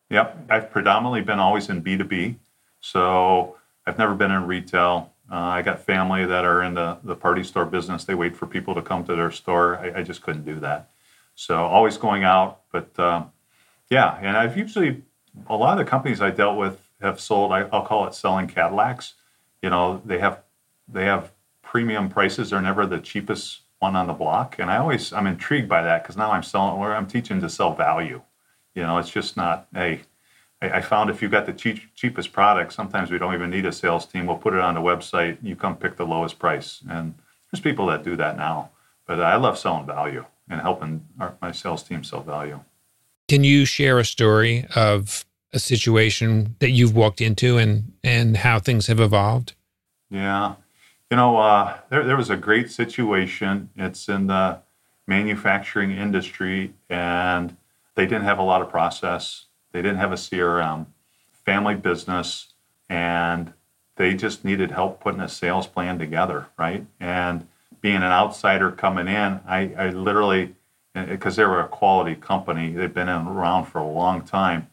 Yep. 0.09 0.45
I've 0.49 0.71
predominantly 0.71 1.21
been 1.21 1.39
always 1.39 1.69
in 1.69 1.81
B2B. 1.83 2.35
So 2.83 3.55
I've 3.87 3.97
never 3.97 4.13
been 4.13 4.29
in 4.29 4.45
retail. 4.45 5.13
Uh, 5.31 5.35
I 5.35 5.61
got 5.61 5.79
family 5.79 6.25
that 6.25 6.43
are 6.43 6.63
in 6.63 6.73
the, 6.73 6.97
the 7.05 7.15
party 7.15 7.41
store 7.41 7.65
business. 7.65 8.03
They 8.03 8.13
wait 8.13 8.35
for 8.35 8.45
people 8.45 8.75
to 8.75 8.81
come 8.81 9.05
to 9.05 9.15
their 9.15 9.31
store. 9.31 9.77
I, 9.77 9.99
I 9.99 10.03
just 10.03 10.21
couldn't 10.21 10.43
do 10.43 10.59
that. 10.59 10.91
So 11.33 11.55
always 11.55 11.97
going 11.97 12.25
out. 12.25 12.59
But 12.73 12.99
um, 12.99 13.31
yeah, 13.89 14.19
and 14.21 14.35
I've 14.35 14.57
usually, 14.57 15.01
a 15.47 15.55
lot 15.55 15.79
of 15.79 15.85
the 15.85 15.89
companies 15.89 16.21
I 16.21 16.29
dealt 16.29 16.57
with 16.57 16.77
have 17.01 17.21
sold, 17.21 17.53
I, 17.53 17.61
I'll 17.71 17.85
call 17.85 18.05
it 18.05 18.13
selling 18.15 18.47
Cadillacs. 18.47 19.13
You 19.61 19.69
know, 19.69 20.01
they 20.03 20.19
have, 20.19 20.43
they 20.89 21.05
have 21.05 21.31
premium 21.61 22.09
prices. 22.09 22.49
They're 22.49 22.61
never 22.61 22.85
the 22.85 22.99
cheapest 22.99 23.61
one 23.79 23.95
on 23.95 24.07
the 24.07 24.13
block. 24.13 24.59
And 24.59 24.69
I 24.69 24.75
always 24.77 25.13
I'm 25.13 25.25
intrigued 25.25 25.69
by 25.69 25.83
that 25.83 26.03
because 26.03 26.17
now 26.17 26.31
I'm 26.31 26.43
selling 26.43 26.79
where 26.79 26.93
I'm 26.93 27.07
teaching 27.07 27.39
to 27.39 27.49
sell 27.49 27.73
value. 27.73 28.21
You 28.75 28.83
know, 28.83 28.97
it's 28.97 29.09
just 29.09 29.37
not 29.37 29.67
hey. 29.73 30.01
I, 30.63 30.77
I 30.77 30.81
found 30.81 31.09
if 31.09 31.21
you've 31.21 31.31
got 31.31 31.45
the 31.45 31.53
cheap, 31.53 31.79
cheapest 31.95 32.31
product, 32.31 32.73
sometimes 32.73 33.11
we 33.11 33.17
don't 33.17 33.33
even 33.33 33.49
need 33.49 33.65
a 33.65 33.71
sales 33.71 34.05
team. 34.05 34.25
We'll 34.25 34.37
put 34.37 34.53
it 34.53 34.61
on 34.61 34.75
the 34.75 34.81
website. 34.81 35.37
You 35.41 35.55
come 35.55 35.75
pick 35.75 35.97
the 35.97 36.05
lowest 36.05 36.39
price, 36.39 36.81
and 36.89 37.13
there's 37.51 37.61
people 37.61 37.85
that 37.87 38.03
do 38.03 38.15
that 38.15 38.37
now. 38.37 38.69
But 39.05 39.19
I 39.19 39.35
love 39.35 39.59
selling 39.59 39.85
value 39.85 40.25
and 40.49 40.61
helping 40.61 41.05
our, 41.19 41.35
my 41.41 41.51
sales 41.51 41.83
team 41.83 42.03
sell 42.03 42.21
value. 42.21 42.61
Can 43.27 43.43
you 43.43 43.65
share 43.65 43.99
a 43.99 44.05
story 44.05 44.65
of 44.75 45.25
a 45.53 45.59
situation 45.59 46.55
that 46.59 46.71
you've 46.71 46.95
walked 46.95 47.21
into 47.21 47.57
and 47.57 47.93
and 48.03 48.37
how 48.37 48.59
things 48.59 48.87
have 48.87 48.99
evolved? 48.99 49.53
Yeah, 50.09 50.55
you 51.11 51.17
know, 51.17 51.37
uh, 51.37 51.77
there, 51.89 52.03
there 52.03 52.17
was 52.17 52.29
a 52.29 52.37
great 52.37 52.71
situation. 52.71 53.69
It's 53.75 54.07
in 54.07 54.27
the 54.27 54.59
manufacturing 55.05 55.91
industry, 55.91 56.73
and 56.89 57.57
they 57.95 58.05
didn't 58.05 58.23
have 58.23 58.39
a 58.39 58.43
lot 58.43 58.61
of 58.61 58.69
process. 58.69 59.45
They 59.73 59.81
didn't 59.81 59.97
have 59.97 60.13
a 60.13 60.15
CRM, 60.15 60.85
family 61.45 61.75
business, 61.75 62.53
and 62.89 63.53
they 63.97 64.13
just 64.13 64.45
needed 64.45 64.71
help 64.71 65.01
putting 65.01 65.19
a 65.19 65.27
sales 65.27 65.67
plan 65.67 65.99
together, 65.99 66.47
right? 66.57 66.85
And 66.99 67.47
being 67.81 67.97
an 67.97 68.03
outsider 68.03 68.71
coming 68.71 69.07
in, 69.07 69.41
I, 69.45 69.73
I 69.77 69.89
literally, 69.89 70.55
eh, 70.95 71.05
because 71.05 71.35
they 71.35 71.45
were 71.45 71.59
a 71.59 71.67
quality 71.67 72.15
company, 72.15 72.71
they've 72.71 72.93
been 72.93 73.09
around 73.09 73.65
for 73.65 73.79
a 73.79 73.87
long 73.87 74.21
time. 74.21 74.69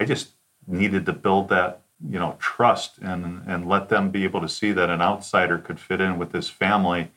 I 0.00 0.06
just 0.06 0.30
needed 0.66 1.04
to 1.06 1.12
build 1.12 1.48
that 1.48 1.82
you 2.06 2.18
know 2.18 2.36
trust 2.38 2.98
and 2.98 3.42
and 3.46 3.68
let 3.68 3.88
them 3.88 4.10
be 4.10 4.24
able 4.24 4.40
to 4.40 4.48
see 4.48 4.70
that 4.72 4.90
an 4.90 5.00
outsider 5.00 5.58
could 5.58 5.80
fit 5.80 6.00
in 6.00 6.18
with 6.18 6.30
this 6.30 6.48
family 6.48 7.10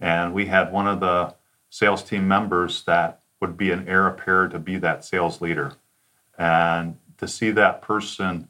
and 0.00 0.34
we 0.34 0.46
had 0.46 0.70
one 0.70 0.86
of 0.86 1.00
the 1.00 1.34
sales 1.70 2.02
team 2.02 2.28
members 2.28 2.84
that 2.84 3.22
would 3.40 3.56
be 3.56 3.70
an 3.70 3.88
heir 3.88 4.06
apparent 4.06 4.52
to 4.52 4.58
be 4.58 4.76
that 4.76 5.04
sales 5.04 5.40
leader 5.40 5.72
and 6.38 6.96
to 7.18 7.26
see 7.26 7.50
that 7.50 7.82
person 7.82 8.48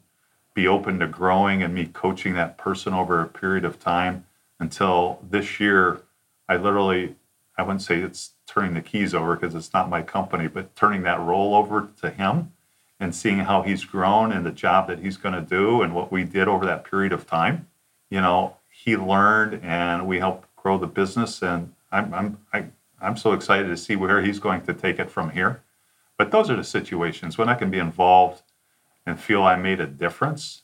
be 0.53 0.67
open 0.67 0.99
to 0.99 1.07
growing 1.07 1.61
and 1.61 1.73
me 1.73 1.85
coaching 1.85 2.33
that 2.33 2.57
person 2.57 2.93
over 2.93 3.21
a 3.21 3.27
period 3.27 3.63
of 3.63 3.79
time 3.79 4.25
until 4.59 5.19
this 5.29 5.59
year 5.59 6.01
i 6.49 6.57
literally 6.57 7.15
i 7.57 7.63
wouldn't 7.63 7.81
say 7.81 7.99
it's 7.99 8.31
turning 8.47 8.73
the 8.73 8.81
keys 8.81 9.13
over 9.13 9.35
because 9.35 9.53
it's 9.53 9.73
not 9.73 9.89
my 9.89 10.01
company 10.01 10.47
but 10.47 10.75
turning 10.75 11.03
that 11.03 11.19
role 11.19 11.55
over 11.55 11.89
to 12.01 12.09
him 12.09 12.51
and 12.99 13.15
seeing 13.15 13.39
how 13.39 13.61
he's 13.61 13.85
grown 13.85 14.31
and 14.31 14.45
the 14.45 14.51
job 14.51 14.87
that 14.87 14.99
he's 14.99 15.17
going 15.17 15.35
to 15.35 15.41
do 15.41 15.81
and 15.81 15.93
what 15.93 16.11
we 16.11 16.23
did 16.23 16.47
over 16.47 16.65
that 16.65 16.83
period 16.83 17.11
of 17.11 17.27
time. 17.27 17.67
You 18.09 18.21
know, 18.21 18.55
he 18.69 18.97
learned 18.97 19.61
and 19.63 20.07
we 20.07 20.19
helped 20.19 20.53
grow 20.55 20.77
the 20.77 20.87
business. 20.87 21.41
And 21.41 21.73
I'm, 21.91 22.13
I'm, 22.13 22.37
I, 22.53 22.65
i 22.99 23.07
am 23.07 23.17
so 23.17 23.33
excited 23.33 23.67
to 23.67 23.77
see 23.77 23.95
where 23.95 24.21
he's 24.21 24.39
going 24.39 24.61
to 24.61 24.73
take 24.73 24.99
it 24.99 25.11
from 25.11 25.29
here. 25.29 25.61
But 26.17 26.31
those 26.31 26.49
are 26.49 26.55
the 26.55 26.63
situations 26.63 27.37
when 27.37 27.49
I 27.49 27.55
can 27.55 27.69
be 27.69 27.79
involved 27.79 28.41
and 29.05 29.19
feel 29.19 29.43
I 29.43 29.55
made 29.55 29.79
a 29.79 29.87
difference 29.87 30.63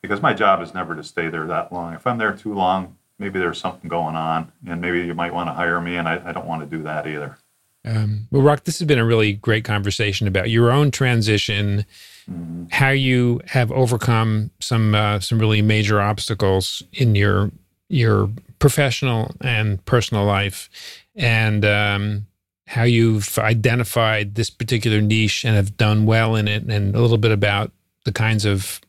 because 0.00 0.20
my 0.20 0.34
job 0.34 0.60
is 0.60 0.74
never 0.74 0.94
to 0.94 1.02
stay 1.02 1.28
there 1.28 1.46
that 1.46 1.72
long. 1.72 1.94
If 1.94 2.06
I'm 2.06 2.18
there 2.18 2.32
too 2.32 2.54
long, 2.54 2.96
maybe 3.18 3.38
there's 3.38 3.58
something 3.60 3.88
going 3.88 4.16
on 4.16 4.52
and 4.66 4.80
maybe 4.80 5.00
you 5.00 5.14
might 5.14 5.32
want 5.32 5.48
to 5.48 5.52
hire 5.54 5.80
me 5.80 5.96
and 5.96 6.08
I, 6.08 6.20
I 6.24 6.32
don't 6.32 6.46
want 6.46 6.62
to 6.62 6.76
do 6.76 6.82
that 6.84 7.06
either. 7.06 7.38
Um, 7.84 8.28
well, 8.30 8.42
Rock, 8.42 8.64
this 8.64 8.78
has 8.78 8.86
been 8.86 8.98
a 8.98 9.04
really 9.04 9.32
great 9.32 9.64
conversation 9.64 10.28
about 10.28 10.50
your 10.50 10.70
own 10.70 10.90
transition, 10.90 11.84
mm-hmm. 12.30 12.64
how 12.70 12.90
you 12.90 13.40
have 13.46 13.72
overcome 13.72 14.50
some 14.60 14.94
uh, 14.94 15.18
some 15.18 15.38
really 15.40 15.62
major 15.62 16.00
obstacles 16.00 16.82
in 16.92 17.16
your 17.16 17.50
your 17.88 18.30
professional 18.60 19.34
and 19.40 19.84
personal 19.84 20.24
life, 20.24 20.70
and 21.16 21.64
um, 21.64 22.26
how 22.72 22.84
you've 22.84 23.38
identified 23.38 24.34
this 24.34 24.48
particular 24.48 25.02
niche 25.02 25.44
and 25.44 25.54
have 25.54 25.76
done 25.76 26.06
well 26.06 26.34
in 26.36 26.48
it, 26.48 26.62
and 26.62 26.94
a 26.94 27.00
little 27.00 27.18
bit 27.18 27.30
about 27.30 27.70
the 28.04 28.12
kinds 28.12 28.46
of 28.46 28.80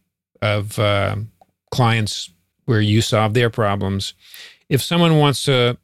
of 0.42 0.80
uh, 0.80 1.18
clients 1.70 2.30
where 2.66 2.80
you 2.80 3.02
solve 3.02 3.34
their 3.34 3.50
problems. 3.50 4.14
If 4.70 4.82
someone 4.82 5.20
wants 5.20 5.44
to 5.44 5.78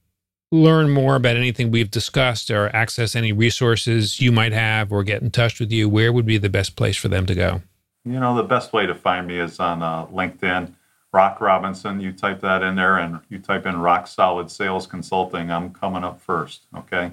learn 0.49 0.89
more 0.89 1.15
about 1.15 1.35
anything 1.35 1.71
we've 1.71 1.91
discussed 1.91 2.49
or 2.49 2.73
access 2.73 3.15
any 3.15 3.33
resources 3.33 4.21
you 4.21 4.31
might 4.31 4.53
have 4.53 4.91
or 4.93 5.03
get 5.03 5.21
in 5.21 5.29
touch 5.29 5.59
with 5.59 5.71
you, 5.71 5.89
where 5.89 6.13
would 6.13 6.25
be 6.25 6.37
the 6.37 6.49
best 6.49 6.77
place 6.77 6.95
for 6.95 7.09
them 7.09 7.25
to 7.25 7.35
go? 7.35 7.61
You 8.05 8.19
know, 8.19 8.33
the 8.33 8.43
best 8.43 8.71
way 8.71 8.85
to 8.85 8.95
find 8.95 9.27
me 9.27 9.39
is 9.39 9.59
on 9.59 9.83
uh, 9.83 10.05
LinkedIn, 10.07 10.73
Rock 11.11 11.41
Robinson. 11.41 11.99
You 11.99 12.13
type 12.13 12.39
that 12.41 12.63
in 12.63 12.75
there 12.75 12.97
and 12.97 13.19
you 13.27 13.39
type 13.39 13.65
in 13.65 13.77
Rock 13.77 14.07
Solid 14.07 14.49
Sales 14.49 14.87
Consulting. 14.87 15.51
I'm 15.51 15.73
coming 15.73 16.05
up 16.05 16.21
first. 16.21 16.61
Okay. 16.75 17.11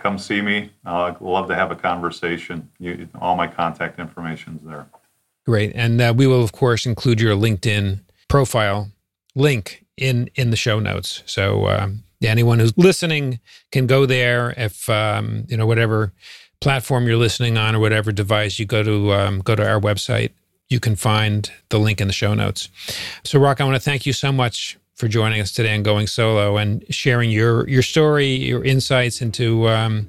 Come 0.00 0.18
see 0.18 0.40
me. 0.40 0.72
Uh, 0.84 1.02
I'd 1.02 1.20
love 1.20 1.46
to 1.48 1.54
have 1.54 1.70
a 1.70 1.76
conversation. 1.76 2.68
You, 2.78 3.08
all 3.20 3.36
my 3.36 3.46
contact 3.46 3.98
information 3.98 4.56
is 4.56 4.68
there. 4.68 4.86
Great. 5.46 5.72
And 5.74 6.00
uh, 6.00 6.14
we 6.16 6.26
will, 6.26 6.42
of 6.42 6.52
course, 6.52 6.86
include 6.86 7.20
your 7.20 7.36
LinkedIn 7.36 8.00
profile 8.28 8.90
link 9.34 9.84
in 9.96 10.30
in 10.34 10.50
the 10.50 10.56
show 10.56 10.80
notes. 10.80 11.22
So 11.26 11.68
um, 11.68 12.04
anyone 12.28 12.58
who's 12.58 12.76
listening 12.76 13.40
can 13.72 13.86
go 13.86 14.06
there 14.06 14.54
if 14.56 14.88
um, 14.88 15.44
you 15.48 15.56
know 15.56 15.66
whatever 15.66 16.12
platform 16.60 17.06
you're 17.06 17.16
listening 17.16 17.56
on 17.56 17.74
or 17.74 17.78
whatever 17.78 18.12
device 18.12 18.58
you 18.58 18.66
go 18.66 18.82
to 18.82 19.12
um, 19.12 19.40
go 19.40 19.54
to 19.54 19.66
our 19.66 19.80
website 19.80 20.30
you 20.68 20.78
can 20.78 20.94
find 20.94 21.50
the 21.70 21.78
link 21.78 22.00
in 22.00 22.06
the 22.06 22.12
show 22.12 22.34
notes 22.34 22.68
so 23.24 23.38
rock 23.38 23.60
i 23.60 23.64
want 23.64 23.74
to 23.74 23.80
thank 23.80 24.04
you 24.04 24.12
so 24.12 24.30
much 24.30 24.78
for 25.00 25.08
joining 25.08 25.40
us 25.40 25.50
today 25.50 25.74
and 25.74 25.84
going 25.84 26.06
solo 26.06 26.58
and 26.58 26.84
sharing 26.90 27.30
your 27.30 27.66
your 27.68 27.82
story 27.82 28.28
your 28.28 28.62
insights 28.62 29.22
into 29.22 29.66
um, 29.66 30.06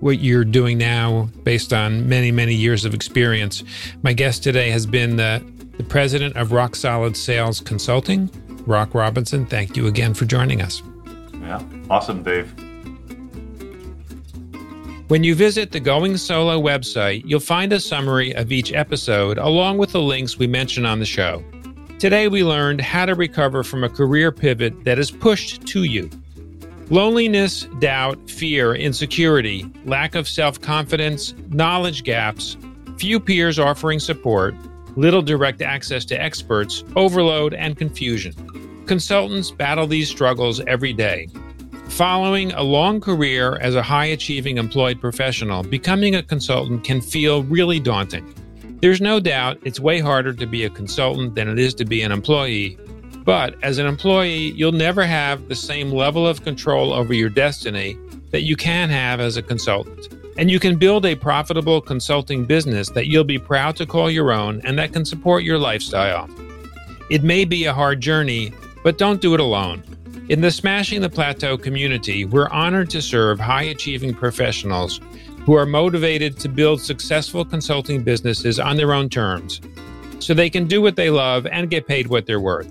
what 0.00 0.18
you're 0.18 0.44
doing 0.44 0.76
now 0.76 1.28
based 1.44 1.72
on 1.72 2.08
many 2.08 2.32
many 2.32 2.54
years 2.54 2.84
of 2.84 2.92
experience 2.92 3.62
my 4.02 4.12
guest 4.12 4.42
today 4.42 4.70
has 4.70 4.84
been 4.86 5.16
the, 5.16 5.42
the 5.78 5.84
president 5.84 6.36
of 6.36 6.50
rock 6.50 6.74
solid 6.74 7.16
sales 7.16 7.60
consulting 7.60 8.28
rock 8.66 8.92
robinson 8.92 9.46
thank 9.46 9.76
you 9.76 9.86
again 9.86 10.12
for 10.12 10.24
joining 10.24 10.60
us 10.60 10.82
yeah. 11.44 11.62
Awesome, 11.90 12.22
Dave. 12.22 12.52
When 15.08 15.22
you 15.22 15.34
visit 15.34 15.70
the 15.70 15.80
Going 15.80 16.16
Solo 16.16 16.60
website, 16.60 17.22
you'll 17.26 17.40
find 17.40 17.72
a 17.74 17.78
summary 17.78 18.34
of 18.34 18.50
each 18.50 18.72
episode 18.72 19.36
along 19.36 19.76
with 19.76 19.92
the 19.92 20.00
links 20.00 20.38
we 20.38 20.46
mention 20.46 20.86
on 20.86 20.98
the 20.98 21.04
show. 21.04 21.44
Today, 22.04 22.28
we 22.28 22.44
learned 22.44 22.82
how 22.82 23.06
to 23.06 23.14
recover 23.14 23.62
from 23.62 23.82
a 23.82 23.88
career 23.88 24.30
pivot 24.30 24.84
that 24.84 24.98
is 24.98 25.10
pushed 25.10 25.66
to 25.68 25.84
you. 25.84 26.10
Loneliness, 26.90 27.62
doubt, 27.78 28.28
fear, 28.28 28.74
insecurity, 28.74 29.64
lack 29.86 30.14
of 30.14 30.28
self 30.28 30.60
confidence, 30.60 31.32
knowledge 31.48 32.04
gaps, 32.04 32.58
few 32.98 33.18
peers 33.18 33.58
offering 33.58 33.98
support, 33.98 34.54
little 34.96 35.22
direct 35.22 35.62
access 35.62 36.04
to 36.04 36.22
experts, 36.22 36.84
overload, 36.94 37.54
and 37.54 37.78
confusion. 37.78 38.34
Consultants 38.84 39.50
battle 39.50 39.86
these 39.86 40.10
struggles 40.10 40.60
every 40.66 40.92
day. 40.92 41.26
Following 41.88 42.52
a 42.52 42.62
long 42.62 43.00
career 43.00 43.56
as 43.62 43.76
a 43.76 43.82
high 43.82 44.08
achieving 44.12 44.58
employed 44.58 45.00
professional, 45.00 45.62
becoming 45.62 46.16
a 46.16 46.22
consultant 46.22 46.84
can 46.84 47.00
feel 47.00 47.44
really 47.44 47.80
daunting. 47.80 48.34
There's 48.80 49.00
no 49.00 49.20
doubt 49.20 49.58
it's 49.64 49.80
way 49.80 50.00
harder 50.00 50.32
to 50.34 50.46
be 50.46 50.64
a 50.64 50.70
consultant 50.70 51.34
than 51.34 51.48
it 51.48 51.58
is 51.58 51.74
to 51.74 51.84
be 51.84 52.02
an 52.02 52.12
employee. 52.12 52.78
But 53.24 53.56
as 53.62 53.78
an 53.78 53.86
employee, 53.86 54.52
you'll 54.52 54.72
never 54.72 55.06
have 55.06 55.48
the 55.48 55.54
same 55.54 55.90
level 55.90 56.26
of 56.26 56.44
control 56.44 56.92
over 56.92 57.14
your 57.14 57.30
destiny 57.30 57.96
that 58.30 58.42
you 58.42 58.56
can 58.56 58.90
have 58.90 59.20
as 59.20 59.36
a 59.36 59.42
consultant. 59.42 60.08
And 60.36 60.50
you 60.50 60.58
can 60.58 60.76
build 60.76 61.06
a 61.06 61.14
profitable 61.14 61.80
consulting 61.80 62.44
business 62.44 62.90
that 62.90 63.06
you'll 63.06 63.24
be 63.24 63.38
proud 63.38 63.76
to 63.76 63.86
call 63.86 64.10
your 64.10 64.32
own 64.32 64.60
and 64.64 64.78
that 64.78 64.92
can 64.92 65.04
support 65.04 65.44
your 65.44 65.58
lifestyle. 65.58 66.28
It 67.08 67.22
may 67.22 67.44
be 67.44 67.64
a 67.64 67.72
hard 67.72 68.00
journey, 68.00 68.52
but 68.82 68.98
don't 68.98 69.20
do 69.20 69.32
it 69.34 69.40
alone. 69.40 69.82
In 70.28 70.40
the 70.40 70.50
Smashing 70.50 71.02
the 71.02 71.10
Plateau 71.10 71.56
community, 71.56 72.24
we're 72.24 72.48
honored 72.48 72.90
to 72.90 73.02
serve 73.02 73.38
high 73.38 73.62
achieving 73.62 74.14
professionals 74.14 75.00
who 75.44 75.54
are 75.54 75.66
motivated 75.66 76.38
to 76.40 76.48
build 76.48 76.80
successful 76.80 77.44
consulting 77.44 78.02
businesses 78.02 78.58
on 78.58 78.76
their 78.76 78.92
own 78.92 79.08
terms 79.08 79.60
so 80.18 80.32
they 80.32 80.48
can 80.50 80.66
do 80.66 80.80
what 80.80 80.96
they 80.96 81.10
love 81.10 81.46
and 81.46 81.70
get 81.70 81.86
paid 81.86 82.06
what 82.06 82.26
they're 82.26 82.40
worth. 82.40 82.70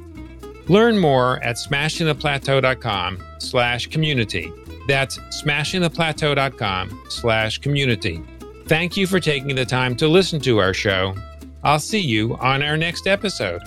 Learn 0.67 0.97
more 0.97 1.41
at 1.43 1.57
smashingtheplateau.com 1.57 3.23
slash 3.39 3.87
community. 3.87 4.51
That's 4.87 5.17
smashingtheplateau.com 5.43 7.03
slash 7.09 7.57
community. 7.59 8.23
Thank 8.65 8.97
you 8.97 9.07
for 9.07 9.19
taking 9.19 9.55
the 9.55 9.65
time 9.65 9.95
to 9.97 10.07
listen 10.07 10.39
to 10.41 10.59
our 10.59 10.73
show. 10.73 11.15
I'll 11.63 11.79
see 11.79 11.99
you 11.99 12.35
on 12.37 12.63
our 12.63 12.77
next 12.77 13.07
episode. 13.07 13.61